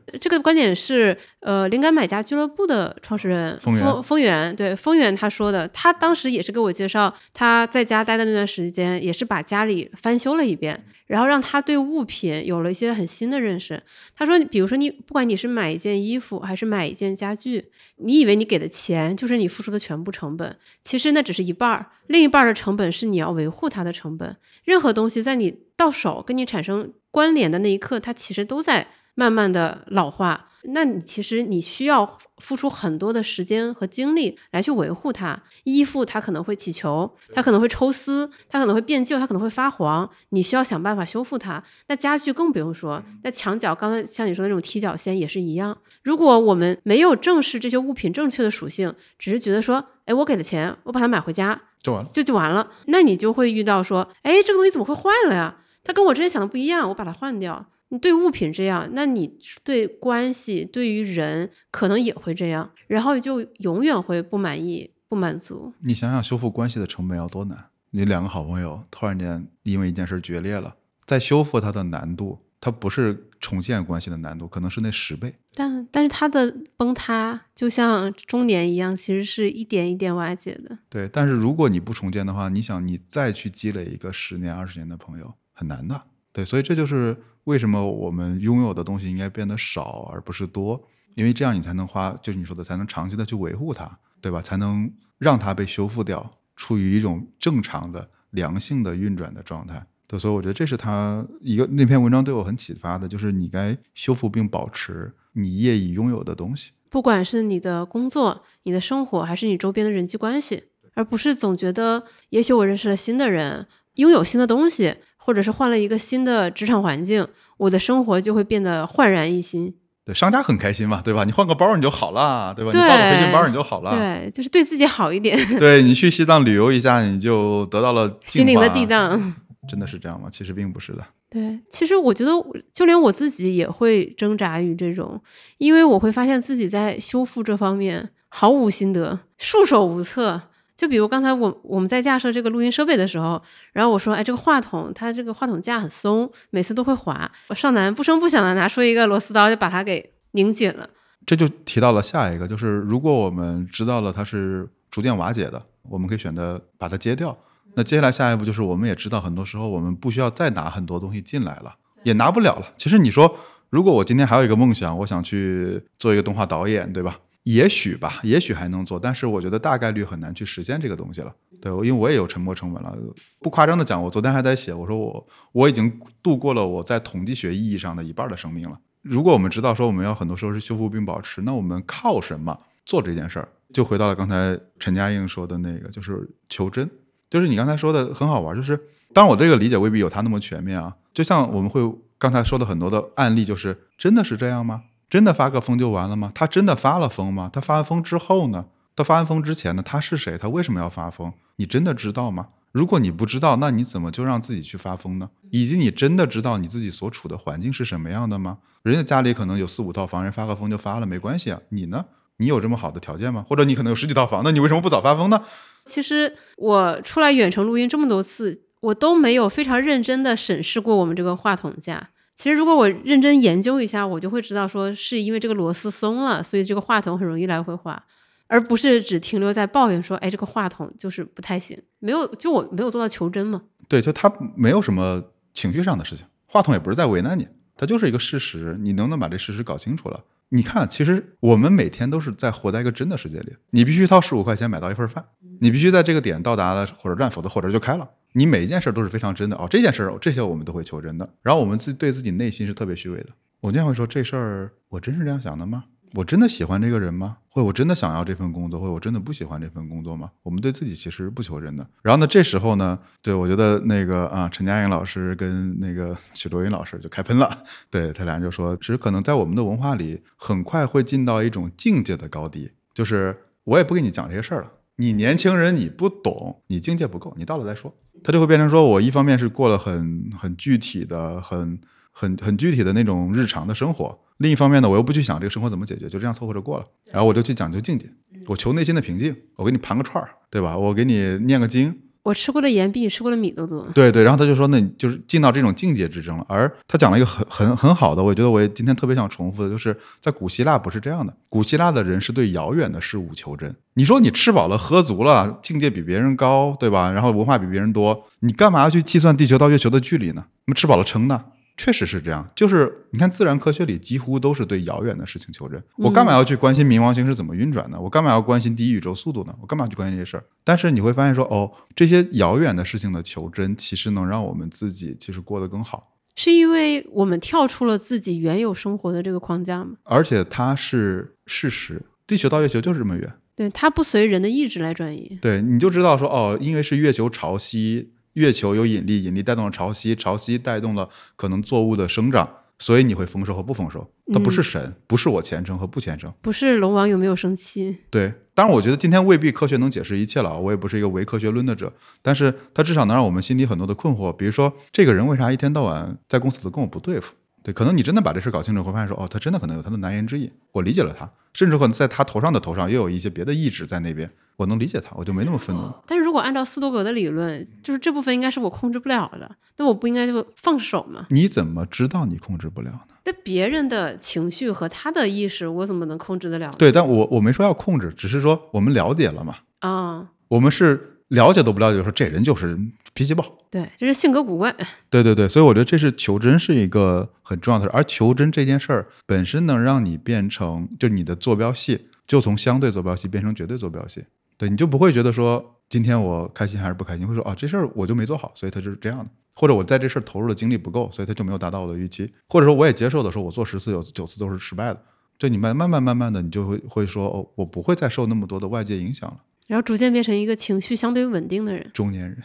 [0.07, 13.83] 对，这个观点是呃，灵感买家俱乐部的创始人丰丰源，对丰源他说的，他当时也是给我介绍他在家待的那段时间，也是把家里翻修了一遍，然后让他对物品有了一些很新的认识。
[14.17, 24.37] 他说，比如说你不管你是买一件衣服还是买一件家具，你以为你给的钱就是你付出的全部成本，其实那只是一半儿，另一半儿的成本是你要维护它的成本。
[24.65, 28.87] 任何东西在你到手跟你产生关联的那一刻，它其实都在。
[29.15, 35.41] 慢慢的老化，那你其实你需要付出很多的时间和精力来去维护它。
[35.65, 41.63] 衣服它可能会起球，它可能会抽丝，它可能会变旧，它可能会发黄，你需要想办法修复它。
[41.89, 45.77] 那家具更不用说，那墙角刚才像你说的那种踢脚线也是一样。
[46.03, 55.57] 如果我们没有正视这些物品正确的属性，只是觉得说，哎，我给的钱，我把它买回家就完了，就就完了，那你就会遇到说，哎，这个东西怎么会坏了呀？
[55.85, 57.67] 它跟我之前想的不一样，我把它换掉。
[57.95, 65.73] 你对物品这样，那你对关系、对于人可能也会这样，然后就永远会不满意、不满足。
[65.79, 67.67] 你想想，修复关系的成本要多难？
[67.91, 70.75] 你两个好朋友突然间因为一件事决裂了，
[71.07, 75.33] 在修复它的难度，它不是重建关系的难度，可能是那十倍。
[75.55, 80.77] 但但是它的崩塌就像中年一样，其实是一点一点瓦解的。
[80.89, 86.03] 对，但是如果你不重建的话，你想你再去积累一个十年、二十年的朋友，很难的。
[86.33, 90.83] 对，所以这就是为什么我们拥有的东西应该变得少而不是多，
[91.15, 94.41] 因为这样你才能花，就是你说的，才能长期的去维护它，对吧？
[94.41, 99.87] 才能让它被修复掉，处于一种正常的、良性的运转的状态。
[100.07, 110.65] 对，所以我觉得这是他一个那篇文章对我很启发的，就是你该修复并保持你业已拥有的东西，不管是你的工作、你的生活，还是你周边的人际关系，
[110.95, 114.97] 而不是总觉得也许我认识了新的人，拥有新的东西。
[115.25, 119.75] 或者是换了一个新的职场环境，我的生活就会变得焕然一新。
[120.05, 121.25] 对，商家很开心嘛，对吧？
[121.25, 122.71] 你换个包你就好了，对吧？
[122.71, 123.97] 你换个培训包你就好了。
[123.97, 125.35] 对，就是对自己好一点。
[125.59, 129.35] 对你去西藏旅游一下，你就得到了 心灵的地荡。
[129.67, 130.29] 真的是这样吗？
[130.31, 131.03] 其实并不是的。
[131.31, 132.33] 对，其实我觉得，
[132.75, 135.19] 就连我自己也会挣扎于这种，
[135.57, 140.43] 因为我会发现自己在修复这方面毫无心得，束手无策。
[140.77, 143.41] 就比如刚才我我们在架设这个录音设备的时候，
[143.73, 147.31] 然后我说，哎，这个话筒它这个话筒架很松，每次都会滑。
[147.49, 150.89] 我少男不声不响的拿出一个螺丝刀，就把它给拧紧了。
[151.25, 157.37] 这就提到了下一个，就是如果我们知道了它是逐渐瓦解的，我们可以选择把它揭掉。
[157.77, 162.67] 那接下来下一步就是，我们也知道很多时候我们不需要再拿很多东西进来了，也拿不了了。
[162.77, 163.37] 其实你说，
[163.71, 167.19] 如果我今天还有一个梦想，我想去做一个动画导演，对吧？
[167.45, 171.35] 也许吧，也许还能做，但是我觉得大概率很难去实现这个东西了。
[171.61, 172.95] 对，因为我也有沉没成本了。
[173.41, 178.79] 不夸张的讲，我昨天还在写，我说我我已经度过了我在统计学意义上的一半的生命了。
[179.03, 183.49] 如果我们知道说我们要很多时候是修复并保持，那我们靠什么做这件事儿？
[183.73, 186.89] 就回到了刚才陈嘉映说的那个，就是求真。
[187.31, 188.81] 就是你刚才说的很好玩，就是
[189.13, 190.95] 当然我这个理解未必有他那么全面啊。
[191.13, 191.81] 就像我们会
[192.17, 194.85] 刚才说的很多的案例，就是真的是这样吗？
[195.15, 196.33] 真的发个疯就完了吗？
[196.35, 197.49] 他真的发了疯吗？
[197.53, 198.67] 他发完疯之后呢？
[198.97, 199.81] 他发完疯之前呢？
[199.81, 200.37] 他是谁？
[200.37, 201.33] 他为什么要发疯？
[201.55, 202.49] 你真的知道吗？
[202.73, 205.31] 如果你不知道，那你怎么就让自己去发疯呢？
[205.53, 208.59] 以及你真的知道你自己所处的环境是什么样的吗？
[208.83, 211.61] 人家家里可能有四五套房，人发个疯就发了，没关系啊。
[211.69, 212.07] 你呢？
[212.39, 213.47] 你有这么好的条件吗？
[213.49, 215.41] 或者你可能有十几套房，那你为什么不早发疯呢？
[215.85, 222.11] 其实我出来远程录音这么多次，我都没有非常认真的审视过我们这个话筒架。
[222.37, 228.03] 其实如果我认真研究一下，我就会知道说是因为这个螺丝松了，所以这个话筒很容易来回滑，
[228.49, 233.63] 而不是只停留在抱怨说，哎，这个话筒就是不太行，没有就我没有做到求真嘛。
[233.89, 235.23] 对，就他没有什么
[235.53, 240.25] 情绪上的事情，话筒也不是在为难你，它就是一个事实，你能不能把这事实搞清楚了？
[240.55, 243.57] 你看，其实我们每天都是在活在一个真的世界里。
[243.71, 245.25] 你必须掏十五块钱买到一份饭，
[245.61, 248.09] 你必须在这个点到达了火车站，否则火车就开了。
[248.35, 251.29] 你每一件事都是非常真的哦，这件事这些我们都会求真的。
[251.43, 253.31] 然后我们自对自己内心是特别虚伪的。
[253.63, 255.87] 我经常会说，这事儿我真是这样想的吗？
[256.15, 257.39] 我真的喜欢这个人吗？
[257.49, 260.31] 或者我真的想要这份工作，或者我真的不喜欢这份工作吗？
[260.45, 261.85] 我们对自己其实不求真的。
[262.03, 267.65] 然后呢，这时候呢，对我觉得那个啊，陈嘉颖老师跟那个许卓云老师就开喷了。
[267.91, 274.71] 对他俩人就说，其实可能在我们的文化里，很快会进到一种境界的高低，就是我也不跟你讲这些事儿了。
[274.97, 277.93] 你年轻人，你不懂，你境界不够，你到了再说。
[278.23, 281.81] 他就会变成说，我一方面是过了很很具体的、很
[282.13, 284.21] 很很具体的那种日常的生活。
[284.39, 286.85] 另一方面呢，我又不去想这个生活怎么解决，就这样凑合着过了。
[287.13, 288.07] 然后我就去讲究境界，
[288.47, 289.35] 我求内心的平静。
[289.57, 290.77] 我给你盘个串儿，对吧？
[290.77, 292.01] 我给你念个经。
[292.25, 293.87] 我吃过的盐比你吃过的米都多。
[293.95, 296.47] 对对，然后他就说，那你就是进到这种境界之争了。
[296.49, 301.37] 而他讲了一个很很很好的，我觉得我今天特别想重复的，就是在古希腊不是这样的。
[301.51, 303.77] 古希腊的人是对遥远的事物求真。
[303.93, 307.13] 你说你吃饱了喝足了，境界比别人高，对吧？
[307.13, 310.47] 然后文化比别人多，你干嘛要去计算地球到月球的距离呢？
[310.65, 311.45] 那么吃饱了撑的。
[311.77, 315.83] 确实是这样，就是你看自然科学里几乎都是对遥远的事情求真。
[315.97, 318.01] 我干嘛要去关心冥王星是怎么运转的？
[318.01, 319.55] 我干嘛要关心第一宇宙速度呢？
[319.61, 320.45] 我干嘛去关心这些事儿？
[320.63, 329.97] 但是你会发现说，哦，这些遥远的事情的求真，其实能让我们自己其实过得更好，是因为我们跳出了自己原有生活的这个框架吗？
[330.05, 335.39] 而且它是事实，地球到月球就是这么远，对，它不随人的意志来转移。
[335.43, 338.11] 对，你就知道说，哦，因为是月球潮汐。
[338.35, 344.09] 月球有引力，引力带动了潮汐，潮汐带动了可能作物的生长，所以你会丰收和不丰收。
[344.33, 347.99] 它不是神，不是我虔诚和不虔诚，不是龙王有没有生气。
[348.11, 357.35] 对，当然我觉得今天未必科学能解释一切了，我也不是一个唯科学论的者，但是它至少能让我们心里很多的困惑，比如说这个人为啥一天到晚在公司里跟我不对付？
[357.63, 364.31] 对，可能你真的把这事搞清楚，会发现说，哦，他真的可能有他的难言之隐，我理解了他，甚至可能在他头上的头上也有一些别的意志在那边。
[364.57, 365.93] 我能理解他，我就没那么愤怒。
[366.07, 371.27] 但是如果按照斯多格的理论，就是这部分应该是我控制不了的，那我不应该就放手吗？
[371.31, 373.01] 你怎么知道你控制不了呢？
[373.25, 376.73] 那别人的情绪和他的意识，我怎么能控制得了？
[376.79, 379.57] 对，但我我没说要控制，只是说我们了解了嘛。
[379.81, 382.79] 啊，我们是了解都不了解，说这人就是
[383.15, 384.75] 脾气暴，对，就是性格古怪。
[385.09, 394.25] 对对对，所以我觉得这是求真是一个很重要的事，而求真这件事儿本身能让你变成，就你的坐标系就从相对坐标系变成绝对坐标系。
[394.57, 405.03] 对，你就不会觉得说今天我开心还是不开心，会说啊这事儿我就没做好，所以他就是这样的，或者我在这事儿投入的精力不够，所以他就没有达到我的预期，或者说我也接受的说我做十次有九次都是失败的，
[405.39, 412.43] 就你慢慢慢慢慢的你就会会说哦我不会再受那么多的外界影响了，然后逐渐变成一个情绪相对稳定的人，中年人，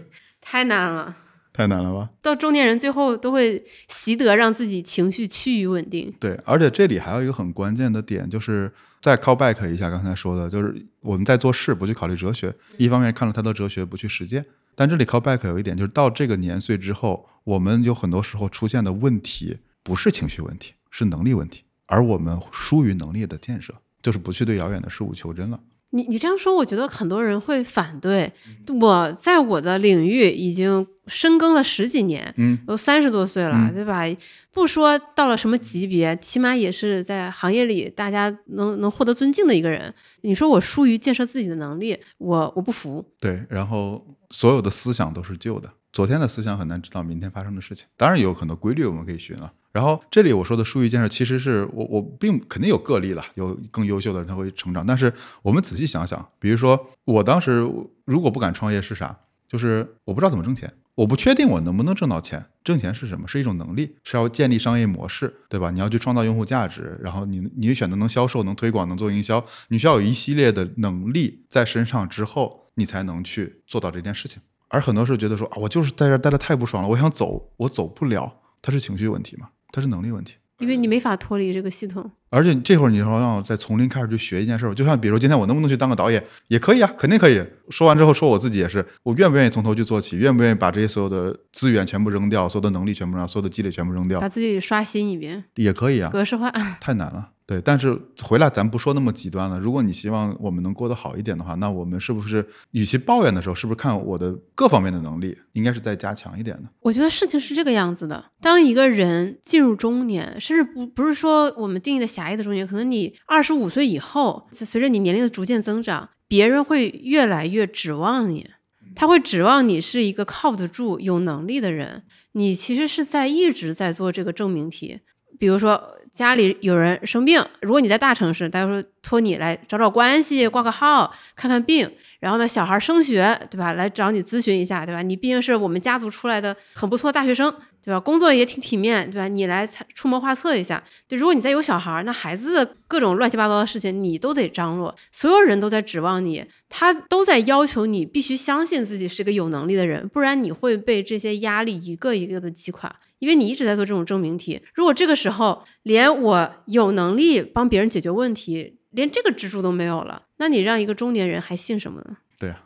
[0.40, 1.16] 太难了。
[1.56, 2.10] 太难了吧？
[2.20, 6.12] 到中年人最后都会习得让自己情绪趋于稳定。
[6.18, 8.72] 对，而且这里还有一个很关键的点，就是
[9.04, 14.42] 再 call back 一下刚才说的，就是我们在做事不去考虑哲学，一方面看了他的哲学不去实践。
[14.74, 25.60] 但这里 call back 有一点，就是到这个年岁之后，我们有很多时候出现的问题不是情绪问题，是能力问题，而我们疏于能力的建设，就是不去对遥远的事物求真了。
[25.90, 28.32] 你你这样说，我觉得很多人会反对。
[28.80, 34.04] 我在我的领域已经深耕了十几年，嗯，都三十多岁了，对吧？
[34.52, 39.92] 不说到了什么级别，起码也是在行业里大家能能获得尊敬的一个人。
[40.22, 43.04] 你说我疏于建设自己的能力，我我不服。
[43.20, 47.86] 对，然后所有的思想都是旧的，昨天的思想很难知道明天发生的事情。
[47.96, 49.52] 当然有很多规律我们可以学啊。
[49.72, 54.86] 然后这里我说的疏于建设，其实是我我并肯定有个例了，有更优秀的人他会成长。
[54.86, 57.68] 但是我们仔细想想，比如说我当时
[58.04, 59.18] 如果不敢创业是啥？
[59.48, 62.46] 就是我不知道怎么挣钱，我不确定我能不能挣到钱。
[62.62, 63.26] 挣钱是什么？
[63.26, 65.70] 是一种能力，是要建立商业模式，对吧？
[65.70, 74.40] 你要去创造用户价值，然后你你选择能销售、能推广、能做营销，你需要有一系列的能力在身上之后，你才能去做到这件事情。
[74.68, 79.50] 而很多时候觉得说啊，我就是在这待的太不爽了，我想走，我走不了，它是情绪问题吗？
[79.72, 80.34] 它是能力问题。
[80.64, 82.10] 因为你没法脱离这个系统。
[82.30, 87.40] 而且这会儿你说让我再从零开始去学一件事儿，就像比如今天我能不能去当个导演，也可以啊，肯定可以。
[87.70, 96.10] 说完之后说我自己也是，我愿不愿意从头去做起，愿不愿意把这些所有的资源全部扔掉，所有的能力全部扔掉，所有的积累全部扔掉把，自己刷新一遍，也可以啊。
[96.10, 96.50] 格式化。
[96.80, 97.33] 太难了。
[97.46, 99.60] 对，但是回来咱不说那么极端了。
[99.60, 106.62] 如果你希望我们能过得好一点的话，那我们是不是与其抱怨的时候，是不是看我的各方面的能力，应该是再加强一点的？
[106.80, 118.48] 我觉得事情是这个样子的：当一个人进入中年，甚至不不是说我们定义的狭义的中年，可能你二十五岁以后，随着你年龄的逐渐增长，别人会越来越指望你，
[118.96, 122.04] 他会指望你是一个靠得住、有能力的人。
[122.32, 125.00] 你其实是在一直在做这个证明题，
[125.38, 125.98] 比如说。
[126.14, 131.90] 家里有人生病，如果你在大城市，大家说托你来找找关系、挂个号、看看病，
[132.20, 133.72] 然后呢，小孩升学，对吧？
[133.72, 135.02] 来找你咨询一下，对吧？
[135.02, 137.52] 你毕竟是我们家族出来的很不错的大学生，
[137.84, 138.00] 对吧？
[138.00, 139.28] 工作也挺体面，对吧？
[139.28, 140.82] 你来出谋划策一下。
[141.06, 152.96] 对，如果你再有小孩，那孩子的各种乱七八糟的事情你都得张罗，所有人都在指望你，他都在要求你必须相信自己是个有能力的人，不然你会被这些压力一个一个的击垮。
[153.18, 162.16] 因为你一直在做这种证明题，如果这个时候连我有能力帮别人解决问题，连这个支柱都没有了，那你让一个中年人还信什么呢？
[162.38, 162.62] 对啊，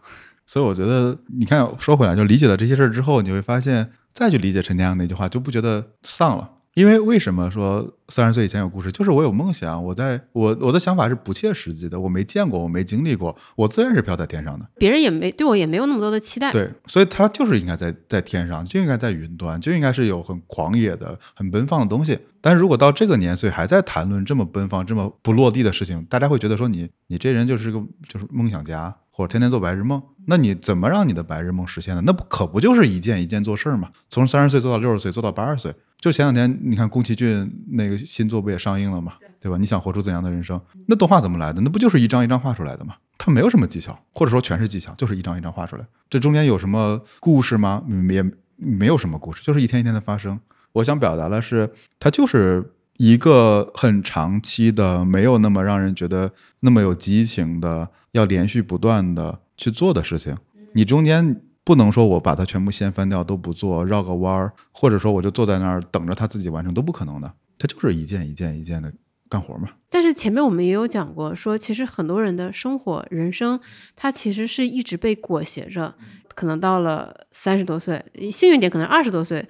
[0.48, 6.52] 所以我觉得，你看，说回来，就理解了这些事儿之后，你会发现，再去理解陈天阳那句话，就不觉得丧了。
[6.74, 8.90] 因为为什么说三十岁以前有故事？
[8.92, 14.66] 就是我有梦想，我在我我的想法是不切实际的，我没见过，我没经历过，我自然是飘在天上的。
[14.76, 16.52] 别人也没对我也没有那么多的期待。
[16.52, 22.16] 对，所以他就是应该在在天上，就应该在云端，就应该是有很狂野的、很奔放的东西。
[22.40, 30.00] 但是如果到这个年岁还在谈论这么奔放、这么不落地的事情，大家会觉得说你你这人就是个就是梦想家，或者天天做白日梦。
[30.30, 32.02] 那你怎么让你的白日梦实现呢？
[32.04, 33.90] 那不可不就是一件一件做事儿吗？
[34.10, 35.74] 从三十岁做到六十岁，做到八十岁。
[35.98, 39.14] 就前两天，你看宫崎骏那个新作不也上映了嘛？
[39.40, 39.56] 对吧？
[39.56, 40.60] 你想活出怎样的人生？
[40.86, 41.60] 那动画怎么来的？
[41.62, 42.94] 那不就是一张一张画出来的吗？
[43.16, 45.86] 它没有什么技巧，或者说全是技巧，就是一张一张画出来。
[46.10, 47.82] 这中间有什么故事吗？
[48.10, 48.22] 也
[48.56, 50.38] 没有什么故事，就是一天一天的发生。
[50.74, 60.34] 我想表达的是，它就是一个很长期的，没有那么让人觉得那么有激情的，要连续不断的去做的事情。
[60.72, 61.42] 你中间。
[61.64, 67.30] 不能说我把它全部掀翻掉都不做，绕个弯儿，或者说我就坐在那儿等着它自己完成，都不可能的。
[67.58, 68.90] 它就是一件一件一件的
[69.28, 69.68] 干活嘛。
[69.90, 73.60] 但是前面我们也有讲过，说其实很多人的生活、人生，
[73.94, 75.94] 它其实是一直被裹挟着。
[76.34, 78.02] 可能到了三十多岁，
[78.32, 79.46] 幸运点可能二十多岁，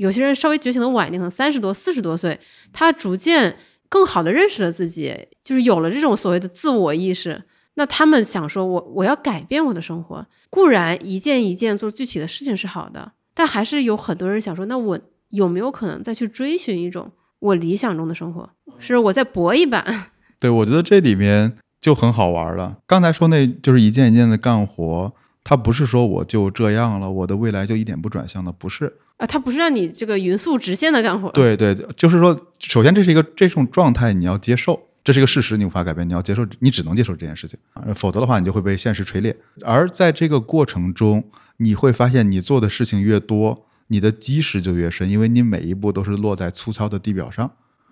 [0.00, 2.36] 有些人稍微觉醒的晚一点，可能三十多、四十多岁，
[2.72, 3.56] 他逐渐
[3.88, 7.44] 更好的认识了自己，就是有了这种所谓的自我意识。
[7.74, 15.00] 那他们想说，我我要改变我的生活，固然一件一件做具体的事情是好的，但还是有很多人想说，那我
[15.30, 18.50] 有没有可能再去追寻一种我理想中的生活？
[18.78, 20.12] 是我再搏一把？
[20.38, 22.78] 对，我觉得这里面就很好玩了。
[22.86, 25.12] 刚才说那就是一件一件的干活，
[25.42, 31.30] 他不是说我就这样了，我的未来就一点不转向的，不是啊，他不是让你这个匀速直线的干活。
[31.30, 34.88] 对对，就是说，首先这是一个这种状态，你要接受。
[35.04, 37.58] 这是一个事实，你无法改变，你要接受，你只能接受这件事情，
[37.94, 39.36] 否则的话，你就会被现实锤炼。
[39.62, 41.24] 而在这个过程中，
[41.56, 47.50] 你会发现，你做的事情越多，你的基石就越深，因为你每一步都是落在粗糙的地表上，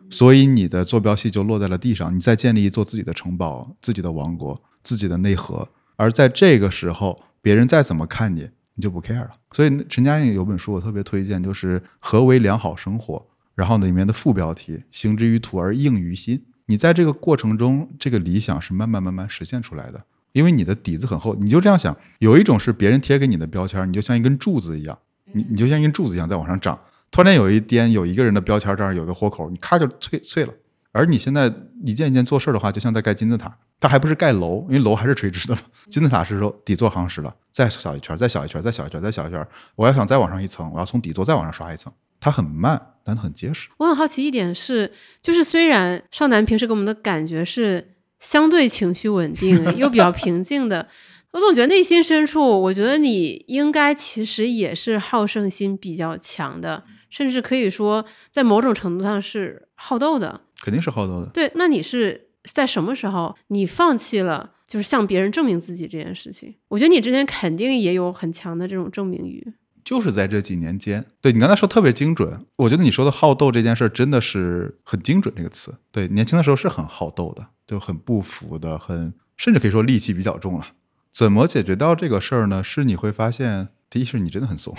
[0.09, 2.15] 所以你的坐标系就落在了地上。
[2.15, 9.31] 你再建立一座自己的城堡、自己的王国、自己的内核，而在这个时候，别人再怎么看你，你就不 care 了。
[9.51, 13.17] 所以陈嘉映有本书我特别推荐，就是《何为良好生活》，
[13.57, 16.45] 然后，里面的副标题“行之于土而应于心”。
[16.71, 20.01] 你在这个过程中，这个理想是慢慢慢慢实现出来的，
[20.31, 21.35] 因为你的底子很厚。
[21.35, 24.97] 你就这样想，有一种是别人贴给你的标签，你就像一根柱子一样，
[25.33, 26.79] 你你就像一根柱子一样在往上涨。
[27.11, 30.55] 突然间有一颠，有一个人的标签这儿有个豁口，你咔就脆脆了。
[30.93, 31.53] 而你现在
[31.85, 35.59] 一件一件做事的话，就像在盖金字塔，它还不是盖楼，因为楼还是垂直的。
[35.89, 39.45] 金字塔是说底座夯实了，再小一圈，再小一圈，再小一圈，再小一圈。
[39.75, 42.81] 我要想再往上一层，我要从底座再往上刷一层，它很慢。
[43.05, 43.69] 但很结实。
[43.79, 44.91] 我很好奇一点是，
[45.23, 50.89] 就是虽然少男平时给我们的感觉是相对情绪稳定又比较平静的，
[51.33, 60.41] 我总觉得内心深处，我觉得你应该其实也是好胜心比较强的，甚至可以说在某种程度上是好斗的。
[60.63, 61.27] 肯定是好斗的。
[61.33, 66.55] 对，那你是在什么时候你放弃了就是向别人证明自己这件事情？
[66.69, 69.55] 我觉得你之前肯定也有很强的这种证明欲。
[69.91, 75.75] 就是在这几年间，对你刚才说特别精准，我觉得你说的好斗这件事儿真的是很精准这个词。
[75.91, 80.67] 对，年轻的时候是很好斗的，就很不服的，很甚至可以说戾气比较重了。
[81.11, 82.63] 怎么解决到这个事儿呢？
[82.63, 84.73] 是你会发现，第一是你真的很怂，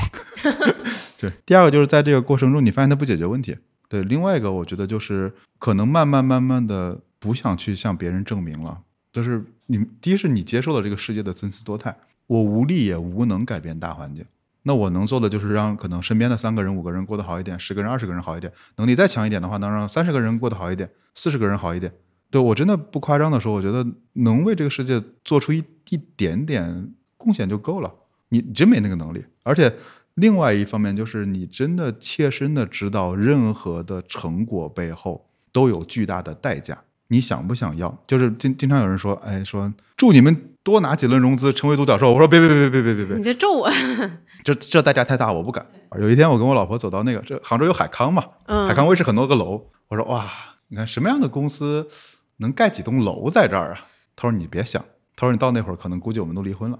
[1.19, 3.57] 对；第二个就是在这个过程中，你发现它不解决问题，
[3.89, 8.79] 对，另外一个我觉得就是可能慢慢慢慢的不想去向别人证明了，
[9.11, 11.97] 就是你第一是你接受了这个世界的参差多态，
[12.27, 14.23] 我无力也无能改变大环境。
[14.63, 18.51] 那我能做的就是让可能身边的三个人、五个人过得好一点，十个人、二十个人好一点。
[18.75, 21.91] 能力再强一点的话，能让三十个人过得好一点，四十个人好一点。
[22.29, 27.93] 对我真的不夸张的说，我觉得能为这个世界做出一一点点贡献就够了。
[28.29, 29.73] 你真没那个能力，而且
[30.13, 36.83] 另外一方面就是你真的切身的知道，任何的成果背后都有巨大的代价。
[37.11, 37.95] 你想不想要？
[38.07, 42.13] 就是经经常有人说，哎，说祝你们多拿几轮融资，成为独角兽。
[42.13, 43.69] 我说别别别别别别别你在咒我，
[44.45, 45.65] 这这代价太大，我不敢。
[45.99, 50.25] 有一天我跟我老婆走到那个，这杭州有海康嘛，嗯海康威视很多个楼，我说哇，
[50.69, 51.85] 你看什么样的公司
[52.37, 53.81] 能盖几栋楼在这儿啊？
[54.15, 54.81] 他说你别想，
[55.17, 56.79] 他说你到那会儿可能估计我们都离婚了。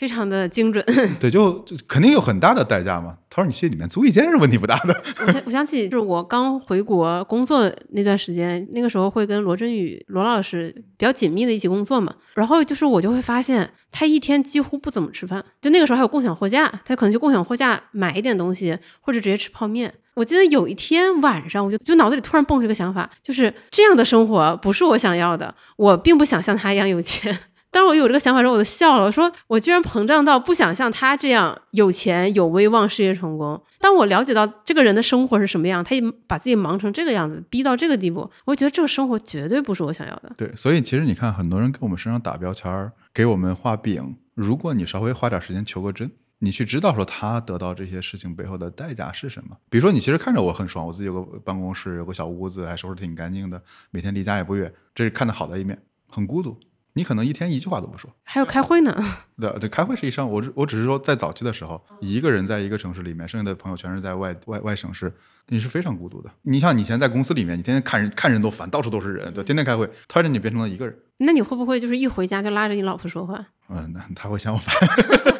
[0.00, 0.82] 非常的精准。
[1.20, 3.18] 对，就就肯定有很大的代价嘛。
[3.28, 5.02] 他说你去里面租一间是问题不大的。
[5.26, 12.14] 我想我想起，就是我刚回国工作那段时间，那个时候会跟罗振宇罗老师比较紧密的一起工作嘛。
[12.34, 15.44] 然后就是我就会发现，他一天几乎不怎么吃饭。
[15.60, 19.92] 就那个时候还有共享货架，他可能就共享货架买一点东西，或者直接吃泡面。
[20.14, 27.38] 我记得有一天晚上，我就就脑子里突然蹦出一个想法，就是这样的生活不是我想要的，我并不想像他一样有钱。
[27.70, 29.04] 当时我有这个想法的时候，我都笑了。
[29.04, 33.60] 我说我居然膨胀到不想像他这样有钱、有威望、事业成功。
[33.78, 40.32] 当我了解到这个人的生活是什么样，他也把自己忙成这个样子，逼到这个地步，我觉得这个生活绝对不是我想要的。
[40.36, 44.16] 对，所以其实你看，很多人给我们身上打标签儿，给我们画饼。
[44.34, 46.10] 如果你稍微花点时间求个真，
[46.40, 49.56] 你去知道说他得到这些事情背后的代价是什么。
[49.68, 55.78] 比如说，你其实看着我很爽，我自己有个办公室，有个小屋子，还收拾挺干净的，每天离家也不远，这是看的好的一面。
[56.08, 56.58] 很孤独，
[56.94, 58.10] 你可能一天一句话都不说。
[58.24, 59.04] 还有开会呢，
[59.40, 65.12] 对对，开会是一上，我只我只是说在早期的时候，一个人在一个城市里面，剩下的朋友全是在外外外省市，
[65.48, 66.30] 你是非常孤独的。
[66.42, 73.46] 你像你以前在公司里面，你天天看人看人都烦，到处都是人，对，天天开会，突然间你变成了一个人，那你会不会就是一回家就拉着你老婆说话？
[73.68, 74.74] 嗯，那他会嫌我烦。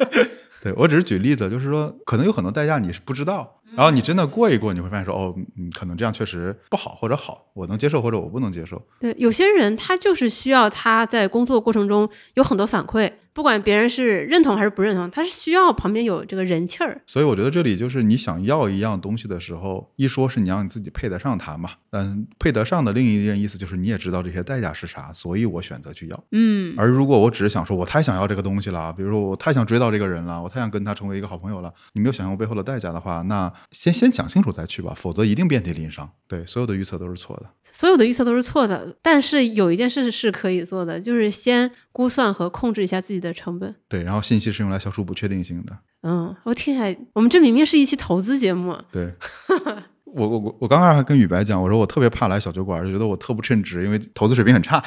[0.63, 8.81] 对我只是举例子，就是说可能有很多代价你是不知道，然后你真的过一过，你会发现说哦，嗯，可能这样确实不好或者好，我能接受或者我不能接受。
[8.99, 17.01] 对，有些人他就是需要他在工作过程中有很多反馈，不管别人是认同还是不认同，他是需要旁边有这个人气儿。
[17.05, 26.23] 所以我觉得这里就是你想要一样东西的时候，一说是你让你自己配得上它嘛，嗯配得上的另一件意思就是你也知道这些代价是啥，所以我选择去要。
[26.31, 36.09] 嗯，而如果我只是想说我太想要这个东西了，比如说我太想追到这个人了，我太想跟他成为一个好朋友了，你没有想象过背后的代价的话，那先先讲清楚再去吧，否则一定遍体鳞伤。
[36.27, 37.49] 对，所有的预测都是错的。
[37.73, 43.73] 所有的预测都是错的，但是有一件事是可以做的，就是先估算和控制一下自己的成本。
[43.87, 45.77] 对，然后信息是用来消除不确定性的。
[46.01, 48.75] 嗯，我听起来，我们这明明是一期投资节目。
[48.91, 49.13] 对，
[50.13, 54.83] 我我我我刚刚还跟宇白讲，我说我特别怕来小酒馆，就觉得我特不称职，因为投资水平很差。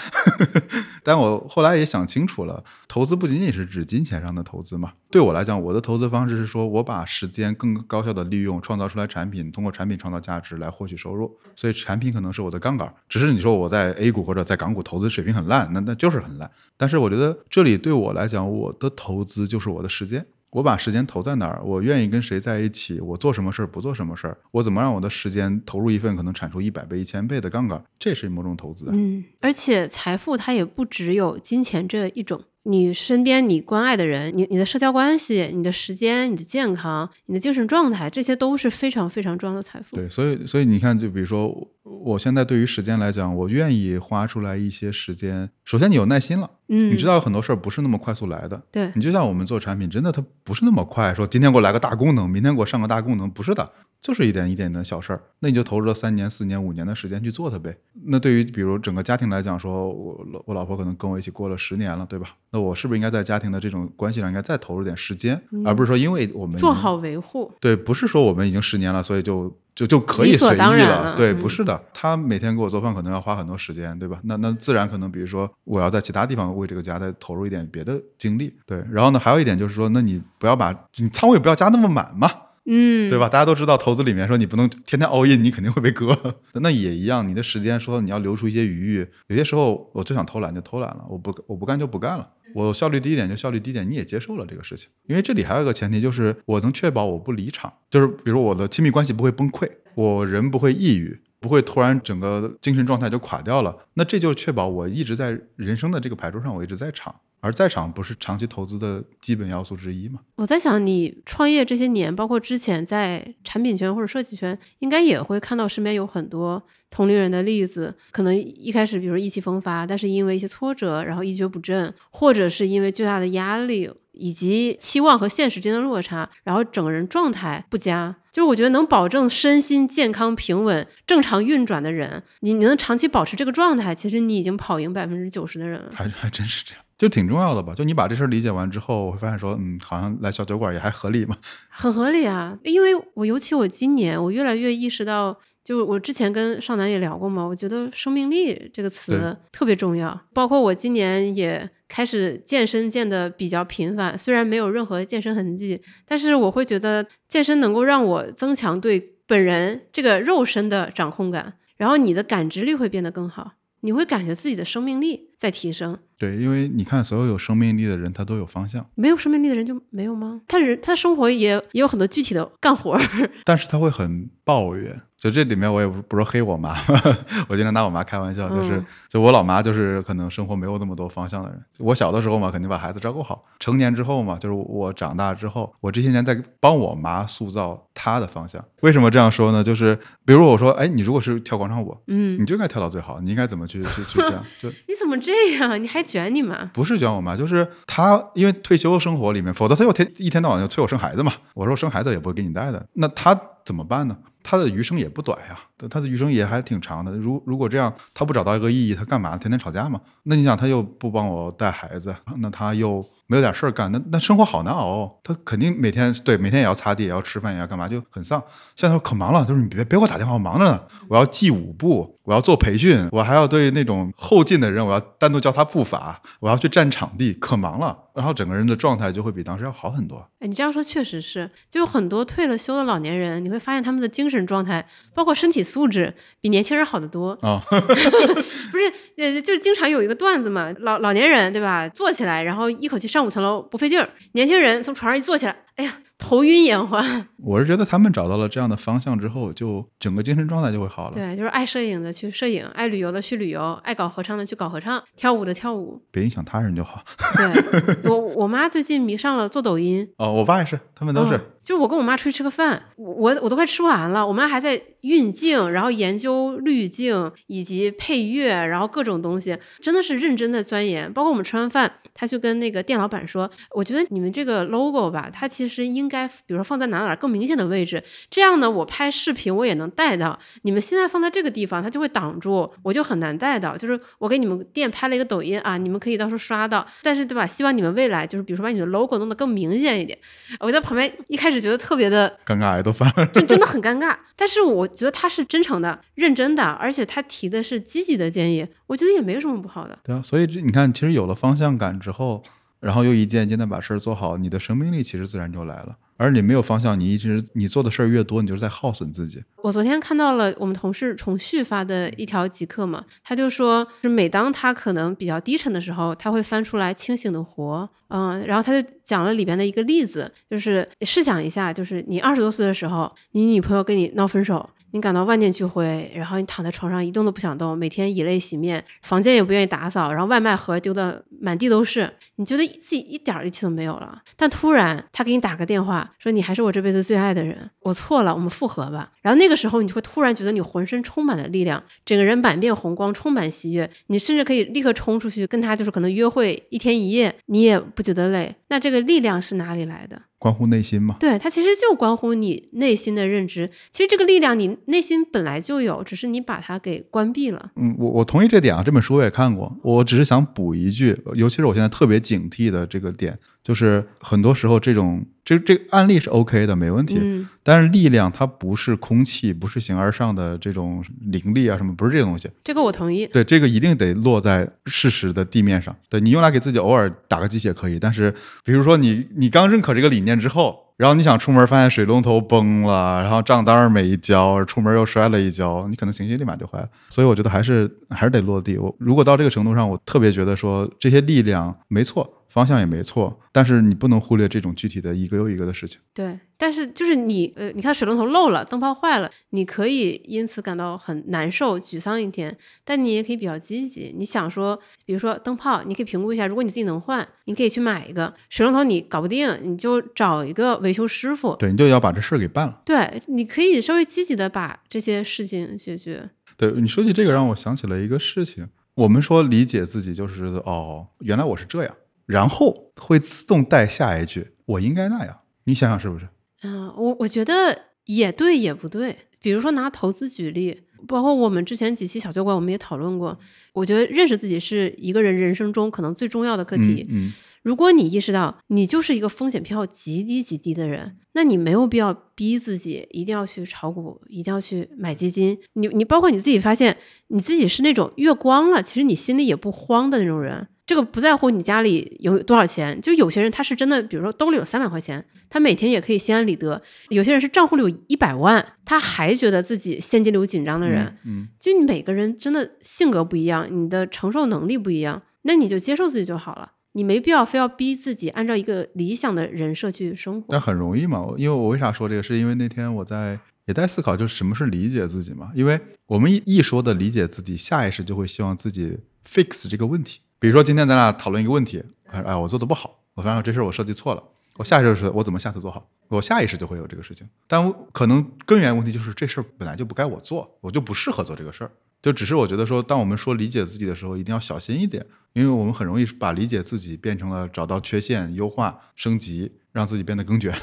[1.03, 4.93] 但我后来也想清楚了，投资不仅仅是指金钱上的投资嘛。
[5.11, 11.37] 对我来讲，我的投资方式是说我把时间更高效的利用，创造出来产品，通过产品创造价值来获取收入。
[11.55, 12.93] 所以产品可能是我的杠杆。
[13.09, 16.51] 只是你说我在 A 股或者在港股投资水平很烂，那那就是很烂。
[16.77, 20.27] 但是我觉得这里对我来讲，我的投资就是我的时间。
[20.55, 28.93] 我把时间投在哪儿，我愿意跟谁在一起，我做什么事儿，不做什么事儿，我怎么让我的时间投入一份可能产出一百倍、一千倍的杠杆，这是某种投资啊。
[28.95, 39.97] 嗯，而且财富它也不只有金钱这一种，你身边你关爱的人，你你的社交关系、你的时间、你的健康、你的精神状态，这些都是非常非常重要的财富。
[39.97, 45.51] 对，所以所以你看，就比如说我现在对于时间来讲，我愿意花出来一些时间。
[45.65, 48.63] 首先，你有耐心了，嗯，你知道很多事儿不是那么快速来的。
[48.73, 53.71] 对，你就像我们做产品，真的它不是那么快，说今天给我来个大功能，明天给我上个大功能，不是的，
[54.01, 55.23] 就是一点一点的小事儿。
[55.41, 57.77] 那你就投入了三年、四年、五年的时间去做它呗。
[58.07, 62.29] 那对于比如整个家庭来讲，说我老我老婆可能跟我一起过了十年了，对吧？
[62.51, 67.53] 那我是不是应该在家庭的这种关系上应该再投入点时间，而不是说因为我们做好维护。
[67.61, 74.21] 对，不是说我们已经十年了，所以就就就可以随意了对，嗯不是的，他每天给我做饭可能要花很多时间，对吧？
[74.23, 78.85] 那那自然可能，比如说我要在其他地方为这个家再投入一点别的精力，对。
[78.91, 82.31] 然后呢，还有一点就是说，那你不要把你仓位不要加那么满嘛，
[82.67, 83.29] 嗯，对吧？
[83.29, 86.17] 大家都知道，投资里面说你不能天天 all in，你肯定会被割。
[86.61, 92.29] 那也一样，你的时间说你要留出一些余裕，有些时候我就想偷懒就偷懒了，我不我不干就不干了。
[92.55, 107.13] 我效率低一点就效率低一点，你也接受了这个事情，因为这里还有一个前提，就是我能确保我不离场，就是比如我的亲密关系不会崩溃，我人不会抑郁，不会突然整个精神状态就垮掉了，那这就确保我一直在人生的这个牌桌上，我一直在场，
[107.45, 110.21] 而在场不是长期投资的基本要素之一吗？
[110.37, 117.95] 我在想，你创业这些年，包括之前在产品圈或者设计圈，应该也会看到身边有很多同龄人的例子。
[118.13, 128.17] 可能一开始比如意气风发，但是因为一些挫折，然后一蹶不振，或者是因为巨大的压力以及期望和现实间的落差，然后整个人状态不佳。
[128.33, 135.91] 就是我觉得能保证身心健康平稳、正常运转的人，你你能长期保持这个状态，其实你已经跑赢百分之九十的人了。
[135.93, 136.83] 还还真是这样。
[137.05, 137.75] 就挺重要的吧？
[137.75, 141.37] 就你把这事儿理解完之后，我会发现说，嗯，好像来小酒馆也还合理嘛。
[141.69, 150.19] 很合理啊，因为我尤其我今年，我越来越意识到，就我之前跟少南也聊过嘛，我觉得生命力这个词特别重要。
[150.33, 163.53] 包括我今年也开始健身，健的比较频繁，虽然没有任何健身痕迹，但是我会觉得健身能够让我增强对本人这个肉身的掌控感，然后你的感知力会变得更好。
[163.85, 170.41] 你会感觉自己的生命力在提升，对，因为你看，所有有生命力的人，他都有方向；没有生命力的人就没有吗？
[170.49, 172.99] 他人他生活也也有很多具体的干活，
[173.45, 175.03] 但是他会很抱怨。
[175.25, 176.77] 就这里面，我也不不是黑我妈，
[177.49, 181.59] 我经常拿我妈开玩笑，就是就我老妈就是可能生活没有那么多方向的人。
[181.79, 188.63] 我小的时候嘛，肯定把孩子照顾好；成年之后嘛，就是我长大之后，我这些年在帮我妈塑造她的方向。
[188.83, 189.65] 为什么这样说呢？
[189.65, 194.45] 就是比如我说，哎，你如果是跳广场舞，嗯，你就应该跳到最好，你应该怎么去去去这样？
[194.61, 195.83] 就你怎么这样？
[195.83, 196.67] 你还卷你妈？
[196.75, 201.33] 不是卷我妈，就是她因为退休生活里面，否则她又天一天到晚就催我生孩子嘛。
[201.55, 204.15] 我说生孩子也不会给你带的，那她怎么办呢？
[204.45, 205.59] 他的余生也不短呀，
[205.91, 207.11] 他的余生也还挺长的。
[207.17, 209.37] 如如果这样，他不找到一个意义，他干嘛？
[209.37, 210.01] 天天吵架嘛？
[210.23, 213.05] 那你想，他又不帮我带孩子，那他又。
[213.27, 215.11] 没有点事儿干，那那生活好难熬。
[215.25, 218.39] 他肯定每天对每天也要擦地，也要吃饭，也要干嘛，就很丧。
[218.77, 220.79] 现在说可忙了，就是你别别给我打电话，我忙着呢。
[221.09, 227.97] 我要记舞步，我要做培训，我还要对那种后进的人，我要单独教他步伐，我要去占场地，可忙了。
[228.15, 230.25] 然后整个人的状态就会比当时要好很多。
[230.39, 237.61] 哎，你这样说确实是，就有很多退了休的老年人，你会发现他们的精神状态，包括身体素质，比年轻人好得多啊。
[237.69, 245.99] 不是，呃，就是经常有一个段子嘛，老老年人对吧，坐起来，然后一口气上五层楼不费劲儿，年轻人从床上一坐起来，哎呀。
[246.17, 247.05] 头晕眼花，
[247.37, 251.15] 我是觉得他们找到了这样的方向之后，就整个精神状态就会好了。
[251.15, 257.05] 对，就是爱摄影的去摄影，爱旅游的去旅游，爱搞合唱的去搞合唱，跳舞的跳舞，别影响他人就好。
[257.37, 260.09] 对我，我妈最近迷上了做抖音。
[260.17, 261.39] 哦，我爸也是，他们都是。
[261.63, 271.11] 就我跟我妈出去吃个饭，我我都快吃完了，我妈还在运镜，然后研究滤镜以及配乐，然后各种东西，真的是认真的钻研。
[271.13, 280.39] 包括我们吃完饭，他就跟那个店老板说：“我觉得你们这个 logo 吧，它其实应该，比如说放在哪哪更明显的位置，这样呢，我拍视频我也能带到。
[280.63, 283.77] 你们现在放在这个地方，它就会挡住，我就很难带到。
[283.77, 287.47] 就是我给你们店拍了一个抖音啊，你们可以到时候刷到，但是对吧？
[287.47, 290.17] 希望你们未来就是比如说把你的 logo 弄得更明显一点。
[290.61, 294.15] 我在旁边一开始。”觉得特别的尴尬，都翻了，就真的很尴尬。
[294.37, 299.99] 但是我觉得他是真诚的、认真的，而且他提的是积极的建议，我觉得也没有什么不好的。
[300.03, 302.43] 对啊，所以这你看，其实有了方向感之后，
[302.81, 305.97] 然后又一件一件的把事儿做好，你的生命力其实自然就来了。
[306.17, 309.43] 而你没有方向，你一直你做的事儿越多，你就是在耗损自己。
[309.57, 324.71] 我昨天看到了我们同事重旭发的一条极客嘛，他就说，是每当他可能比较低沉的时候，他会翻出来清醒的活，嗯，然后他就讲了里边的一个例子，就是试想一下，就是你二十多岁的时候，你女朋友跟你闹分手。
[324.95, 334.23] 你感到万念俱灰，然后你躺在床上一动都不想动，每天以泪洗面，房间也不愿意打扫，然后外卖盒丢的满地都是，你觉得自己一点力气都没有了。
[334.37, 339.11] 但突然他给你打个电话，说你还是我这辈子最爱的人，我错了，我们复合吧。
[339.21, 348.55] 然后那个时候你就会突然觉得你浑身充满了力量，整个人满面红光，充满喜悦，你甚至可以立刻冲出去跟他就是可能约会一天一夜，你也不觉得累。
[348.75, 350.21] 那这个力量是哪里来的？
[350.37, 351.15] 关乎内心嘛？
[351.21, 353.71] 对，它其实就关乎你内心的认知。
[353.93, 357.71] 其实这个力量你内心本来就有，只是你把它给关闭了。
[357.77, 358.83] 嗯，我我同意这点啊。
[358.85, 363.39] 这本书我也看过，我只是想补一句，尤其是我现在特别警惕的这个点。
[363.63, 367.19] 就是很多时候，这种这这个案例是 OK 的，没问题。
[367.21, 367.49] 嗯。
[367.63, 372.49] 但是力量它不是空气，不是形而上的这种灵力啊，什么不是这个东西。
[372.63, 373.27] 这个我同意。
[373.27, 375.95] 对，这个一定得落在事实的地面上。
[376.09, 378.35] 对你用来给自己偶尔打个鸡血可以，但是
[378.65, 386.89] 比如说你你刚认可这个理念之后，然后你想出门发现水龙头崩了，然后账单没交，出门又摔了一跤，你可能情绪立马就坏了。
[387.09, 388.77] 所以我觉得还是还是得落地。
[388.77, 392.43] 我如果到这个程度上，我特别觉得说这些力量没错。
[392.55, 395.99] 方向也没错，但是你不能忽略这种具体的一个又一个的事情。
[396.15, 404.15] 对，但是就是你，呃，你看水龙头漏了，灯泡坏了，你可以因此感到很难受、沮丧一天，但你也可以比较积极。
[404.17, 411.57] 你想说，比如说灯泡，你可以评估一下，如果你自己能换，你可以去买一个；水龙头你搞不定，你就找一个维修师傅。
[411.57, 412.83] 对，你就要把这事儿给办了。
[412.85, 416.31] 对，你可以稍微积极的把这些事情解决。
[416.57, 418.69] 对你说起这个，让我想起了一个事情。
[418.95, 421.93] 我们说理解自己，就是哦，原来我是这样，
[422.27, 425.41] 然后会自动带下一句，我应该那样。
[425.65, 426.29] 你想想是不是？
[426.63, 429.17] 嗯，我我觉得也对，也不对。
[429.41, 433.39] 比如说拿投资举例，包括我们之前几期小酒馆，我们也讨论过。
[433.75, 437.07] 我觉得认识自己是一个人人生中可能最重要的课题。
[437.11, 437.31] 嗯，
[437.63, 445.59] 如果你意识到你就是一个风险偏好极低极低的人，那你没有必要逼自己一定要去炒股，一定要去买基金。
[445.75, 446.97] 你你包括你自己发现
[447.29, 450.69] 你自己是那种月光了，其实你心里也不慌的那种人。
[450.87, 456.79] 这个不在乎你家里有多少钱，就有些人他是真的，比如说兜里有三百块钱，他每天也可以心安理得；
[457.09, 461.17] 有些人是账户里有一百万，他还觉得自己现金流紧张的人。
[461.25, 466.73] 嗯，就你每个人真的性格不一样，你的承受能力不一样，那你就接受自己就好了。
[466.93, 470.47] 你没必要非要逼自己按照一个理想的人设去生活。
[470.51, 472.23] 那很容易嘛，因为我为啥说这个？
[472.23, 475.51] 是因为那天我在也在思考，就是什么是理解自己嘛？
[475.57, 480.21] 因为我们一一说的理解自己，下意识就会希望自己 fix 这个问题。
[480.45, 484.23] 比如说今天咱俩讨论一个问题，哎，我做的不好，我发现这事儿我设计错了，
[484.59, 485.89] 我下意识说，我怎么下次做好？
[486.09, 491.71] 我下意识就会有这个事情，但可能根源问题就是这事儿本来就不该我做，我就不适合做这个事儿。
[492.03, 500.55] 就只是我觉得说，当我们说理解自己的时候，一定要小心一点，因为我们很容易把理解自己变成了找到缺陷、优化、升级，让自己变得更卷。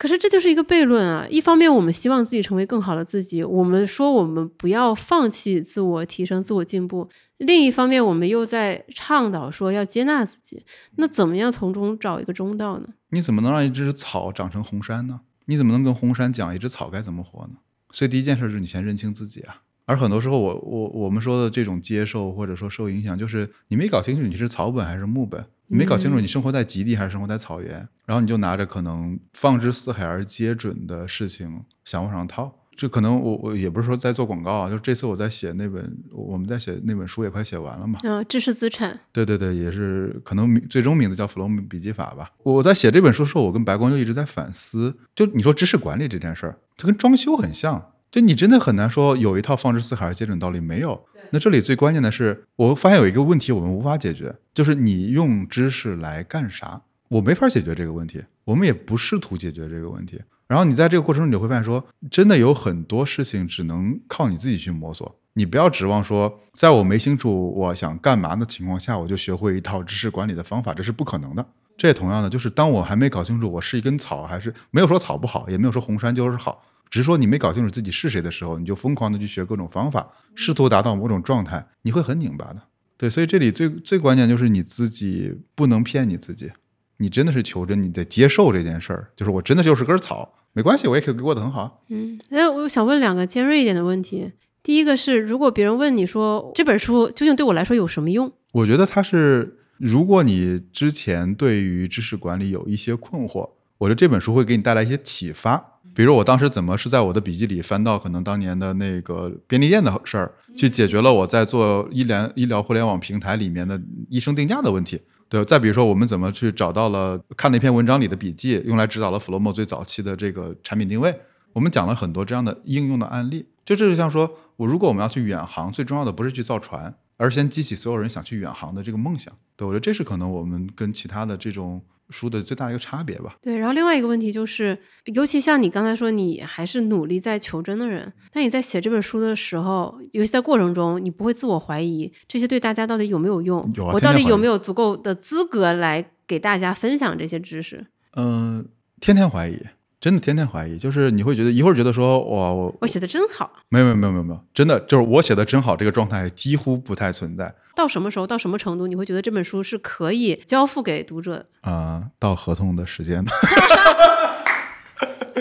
[0.00, 1.26] 可是这就是一个悖论啊！
[1.28, 10.64] 一方面，我们希望自己成为更好的自己，我们说我们不要放弃自我提升、自我进步；另一方面，我们又在倡导说要接纳自己。
[10.96, 12.86] 那怎么样从中找一个中道呢？
[13.10, 15.20] 你怎么能让一只草长成红杉呢？
[15.44, 17.56] 你怎么能跟红杉讲一只草该怎么活呢？
[17.90, 19.60] 所以第一件事是你先认清自己啊。
[19.84, 25.44] 而很多时候，我我我们说的这种接受或者说受影响，就是你没搞清楚你是草本还是木本。
[25.70, 32.56] 你没搞清楚你生活在极地还是生活在草原，然后你就拿着可能放之四海而皆准的事情想往上套。
[32.76, 38.00] 这可能我我也不是说在做广告啊，就这次我在写那本我们在写那本书也快写完了嘛。
[38.02, 38.98] 啊，知识资产。
[39.12, 42.32] 对对对，也是可能名最终名字叫《弗洛姆笔记法》吧。
[42.42, 51.04] 我在写这本书的时候，我跟白光就一直在反思，就你说知识管理这件事儿，它跟装修很像，就你真的很难说有一套放之四海而皆准道理没有。
[51.30, 56.82] 那这里最关键的是，我发现有一个问题我们无法解决，就是你用知识来干啥？
[57.08, 60.20] 我没法解决这个问题，我们也不试图解决这个问题。
[60.46, 65.16] 然后你在这个过程中，你会发现说，真的有很多事情只能靠你自己去摸索。
[65.34, 71.46] 你不要指望说，在我没清楚我想干嘛的情况下，我就学会一套知识管理的方法，这是不可能的。
[71.76, 76.62] 这也同样的，就是当我还没搞清楚我是一根草还是没有说草不好，也没有说红杉就是好。
[76.90, 82.62] 只是说你没搞清楚自己是谁的时候，你就疯狂的去学各种方法，试图达到某种状态，你会很拧巴的。
[82.98, 86.50] 对，所以这里最最关键就是你自己不能骗你自己，
[86.98, 89.10] 你真的是求真，你得接受这件事儿。
[89.16, 91.84] 就是我真的就是根草，没关系，我也可以过得很好。
[91.88, 94.32] 嗯，那我想问两个尖锐一点的问题。
[94.62, 98.30] 第一个是，如果别人问你说这本书究竟对我来说有什么用？
[98.52, 105.69] 我觉得它是，如果你之前对于知识管理有一些困惑，我觉得这本书会给你带来一些启发。
[105.92, 115.00] 比如我当时怎么是在我的笔记里翻到可能当年的那个便利店的事儿，去解决了我在做医疗医疗互联网平台里面的医生定价的问题。
[115.28, 121.14] 对，再比如说我们怎么去找到了看了一篇文章里的笔记，用来指导了 Flomo 最早期的这个产品定位。
[121.52, 123.46] 我们讲了很多这样的应用的案例。
[123.64, 129.32] 就这就像说，我如果我们要去远航，最重要的不是去造船，而是先激起所有人想去远航的这个梦想。
[129.56, 131.82] 对我觉得这是可能我们跟其他的这种。
[132.10, 133.36] 书的最大的一个差别吧。
[133.40, 134.76] 对，然后另外一个问题就是，
[135.14, 143.72] 尤其像你刚才说，你还是努力在求真的人，那你在写这本书的时候，尤其在过程中，你不会自我怀疑这些对大家到底有没有用？
[143.74, 147.86] 有啊，我到底有没有足够的资格来给大家分享这些知识？
[148.16, 148.66] 嗯，
[149.00, 149.56] 天天怀疑。
[150.00, 157.54] 真的天天怀疑，就是你会觉得一会儿觉得说哇我我写的真好，没有没有没有没有没有，真的就是我写的真好，这个状态几乎不太存在。
[157.76, 161.44] 到什么时候到什么程度你会觉得这本书是可以交付给读者？
[161.60, 163.22] 啊，到合同的时间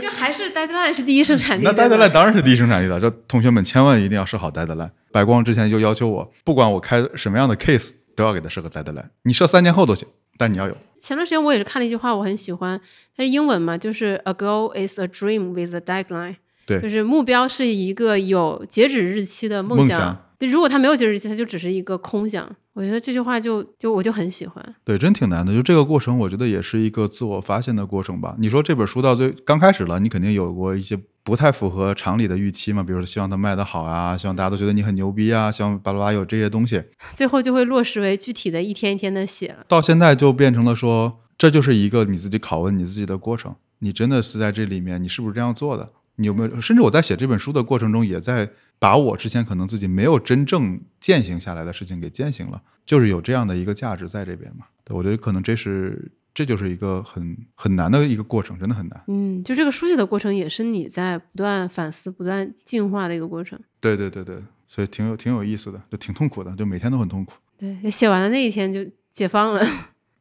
[0.01, 1.63] 就还是 deadline 是第一生产力。
[1.63, 4.89] 那 deadline 当然是第一生产力了，这同学们千万一定要设好 deadline。
[5.11, 9.09] 白光之前就要求我，不管我开什么样的 case，都要给他设个 deadline。
[9.23, 10.07] 你设三年后都行，
[10.37, 10.75] 但你要有。
[10.99, 12.79] 前段时间我也是看了一句话，我很喜欢，
[13.15, 16.35] 它是英文嘛，就是 A goal is a dream with a deadline。
[16.65, 20.25] 对，就是目标是一个有截止日期的梦想。
[20.37, 22.49] 就如果它没有截止日之计，他就只是一个空想。
[22.73, 24.75] 我觉得这句话就就我就很喜欢。
[24.85, 25.53] 对，真挺难的。
[25.53, 28.35] 就这个过程，我觉得也是一个自我发现的过程吧。
[28.39, 39.65] 你说这本书到最刚开始了，你肯定有过一些不太符合常理的预期嘛，比如说希望它卖得好啊，希望大家都觉得你很牛逼啊，希望巴拉巴拉有这些东西， 最后就会落实为具体的一天一天的写了。
[39.67, 43.55] 到现在就变成了说，这就是一个你自己拷问你自己的过程。
[43.81, 45.89] 你真的是在这里面，你是不是这样做的？
[46.15, 46.59] 你有没有？
[46.59, 54.65] 甚至我在写这本书的过程中，也在把我之前可能自己没有真正践行下来的事情给践行了，就是有这样的一个价值在这边嘛。
[54.83, 59.03] 对我觉得可能这是这就是一个很很难的一个过程，真的很难。
[59.07, 63.59] 嗯，就这个书写的过程，也是你在不断反思、不断进化的一个过程。
[63.79, 67.33] 对对对对，所以挺有挺有意思的，就挺痛苦的，就每天都很痛苦。
[67.57, 69.65] 对，写完的那一天就解放了。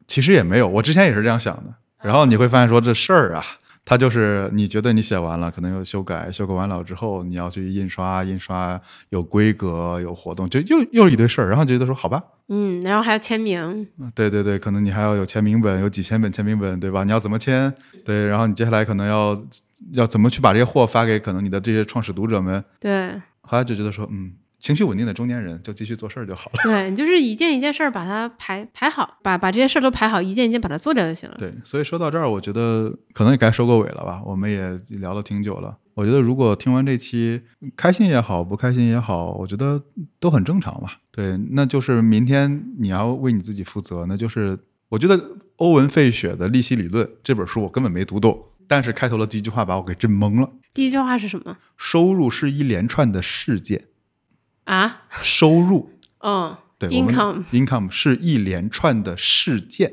[0.07, 1.73] 其实也没有，我之前也是这样想的。
[2.01, 3.43] 然后你会发现说这事儿啊。
[3.89, 8.79] 它就是你觉得你写完了，可能又修改，修改完了之后你要去印刷，印刷
[9.09, 11.49] 有规格有活动，就又又是一堆事儿。
[11.49, 17.03] 然后觉得说好吧，嗯，然后还要签名，对对对，可能你还要有签名本，有几千本签名本，对吧？
[17.03, 17.73] 你要怎么签？
[18.05, 19.43] 对，然后你接下来可能要
[19.93, 22.63] 要怎么去把这些货发给可能你的这些创始读者们？
[22.79, 24.33] 对，后来就觉得说，嗯。
[24.59, 26.59] 情绪稳定的中年人就继续做事儿就好了。
[26.63, 31.35] 对你就是一件一件事儿把它排排好，把把这些事儿都排好，一件一件把它做掉就行了。
[31.39, 34.21] 对，所以说到这儿，我觉得可能也该收个尾了吧。
[34.25, 35.77] 我们也聊了挺久了。
[35.95, 37.41] 我觉得如果听完这期，
[37.75, 39.81] 开心也好，不开心也好，我觉得
[40.19, 40.99] 都很正常吧。
[41.11, 44.05] 对，那就是明天你要为你自己负责。
[44.07, 44.57] 那就是
[44.89, 50.49] 我觉得欧文费雪的利息理论这本书我根本没读懂，但是开头的第一句话把我给震懵了。
[50.73, 51.57] 第一句话是什么？
[51.75, 53.85] 收入是一连串的事件。
[54.69, 55.89] 啊，收入，
[56.19, 59.91] 嗯，对，income，income 是一连串的事件，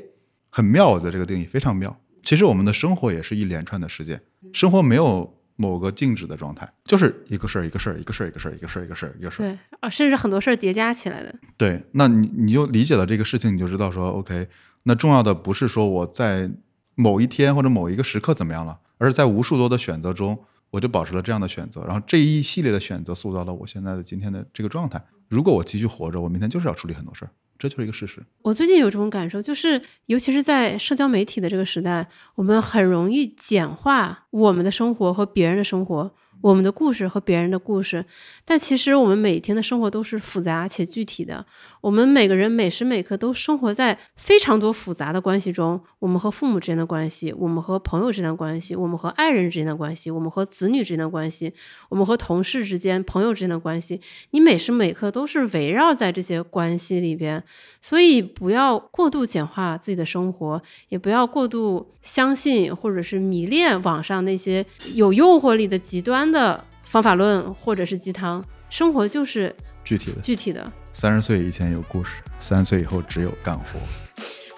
[0.51, 1.99] 很妙我觉得这个定义非常妙。
[2.21, 4.21] 其实我们的生活也是一连串的事件，
[4.53, 11.33] 生活没有某个静止的状态，就是一个事儿一个事儿一个事儿一个事儿一个事儿一个事儿一个事儿，对，啊，甚至很多事儿叠加起来的。
[11.57, 14.47] 对，那你你就理解了这个事情，你就知道说，OK，
[14.83, 16.51] 那重要的不是说我在
[16.93, 20.37] 某一天或者某一个时刻怎么样了，而是在无数多的选择中。
[20.69, 25.03] 我就保持了这样的选择，然后这一系列的选择塑造了我现在的今天的这个状态。
[25.27, 28.21] 如果我继续活着，我明天就是要处理很多事儿，这就是一个事实。
[28.41, 36.13] 我最近有这种感受，就是尤其是在社交媒体的这个时代，我们很容易简化我们的生活和别人的生活。
[36.41, 38.05] 我们的故事和别人的故事，
[38.45, 41.45] 但其实我们每天的生活都是复杂且具体的。
[41.81, 45.81] 我们每个人每时每刻都生活在非常多复杂的关系中。
[45.99, 51.51] 我们和父母之间的关系，我们和朋友之间的关系，我们和爱人之间的关系，我们和子女之间的关系，
[51.89, 53.99] 我们和同事之间、朋友之间的关系。
[54.31, 57.43] 你每时每刻都是围绕在这些关系里边，
[57.81, 64.63] 所以不要过度简化自己的生活，也不要过度相信或者是迷恋网上那些
[64.93, 66.26] 有诱惑力的极端。
[66.31, 70.71] 的方法论或者是鸡汤，生活就是具体的，具体的。
[70.93, 73.79] 三十岁以前有故事，三十岁以后只有干活。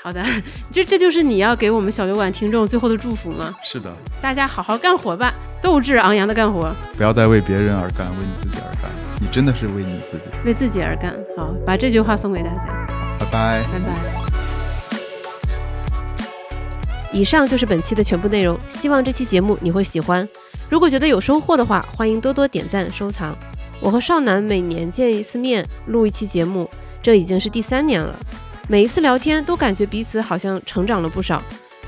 [0.02, 0.26] 好的，
[0.72, 3.54] 这这就是你要给我们小酒馆听众最后的祝福吗？
[3.62, 8.90] 是的，大家好好干活吧，斗志昂扬的干活，不要再为别人而干，为你自己而干。
[9.22, 11.14] 你真的是为你自己，为自己而干。
[11.36, 12.66] 好，把这句话送给大家。
[13.20, 14.19] 拜拜，拜拜。
[17.12, 20.28] 以上就是本期的全部内容，希望这期节目你会喜欢。
[20.70, 23.36] 如果觉得有收获的话，欢迎多多点赞收藏。
[23.80, 26.70] 我和少男每年见一次面，录一期节目，
[27.02, 28.20] 这已经是第三年了。
[28.68, 31.42] 每一次聊天都感觉彼此好像成长了不少，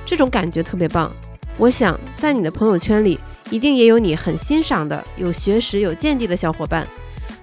[0.05, 1.13] 这种感觉特别棒。
[1.57, 3.19] 我想在你的朋友圈里，
[3.51, 6.87] 一定也有你很欣赏的、有学识、有见地的小伙伴。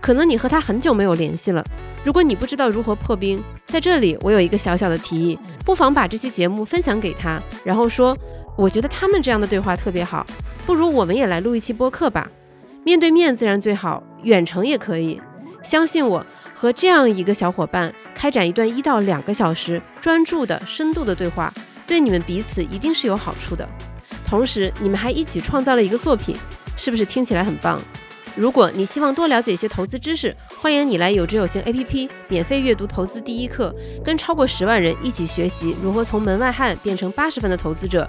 [0.01, 1.64] 可能你和他很久没有联系了。
[2.05, 8.16] 如果你不知道如何破冰，在这里我有一个小小的提议，不妨把这期节目分享给他，然后说。
[8.57, 10.26] 我觉得他们这样的对话特别好，
[10.66, 12.28] 不如我们也来录一期播客吧。
[12.82, 15.20] 面对面自然最好，远程也可以。
[15.62, 16.26] 相信我，
[16.57, 21.55] 和这样一个小伙伴开展一段一到两个小时专注的深度的对话，
[21.86, 23.64] 对你们彼此一定是有好处的。
[24.24, 26.36] 同时，你们还一起创造了一个作品，
[26.76, 27.80] 是不是听起来很棒？
[28.39, 33.74] 如果你希望多了解一些投资知识，欢迎你来有知有行 APP 免费阅读投资第一课，
[34.05, 38.09] 跟超过十万人一起学习如何从门外汉变成八十分的投资者。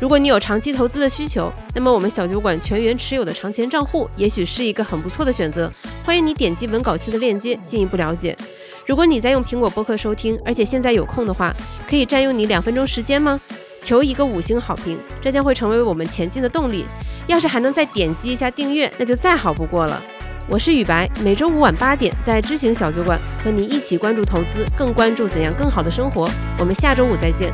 [0.00, 5.70] 如果你有长期投资的需求，那么我们小酒馆全员持有的长钱账户也许是一个很不错的选择。
[6.02, 8.34] 欢迎你点击文稿区的链接进一步了解。
[8.86, 11.54] 如果你在用苹果播客收听，而且现在有空的话，
[11.86, 13.38] 可以占用你两分钟时间吗？
[13.80, 16.84] 求一个五星好评，这将会成为我们前进的动力。
[17.26, 20.02] 要是还能再点击一下订阅，那就再好不过了。
[20.48, 26.28] 我是雨白，每周五晚八点在知行小酒馆和你一起关注投资，更关注怎样更好的生活。
[26.58, 27.52] 我们下周五再见。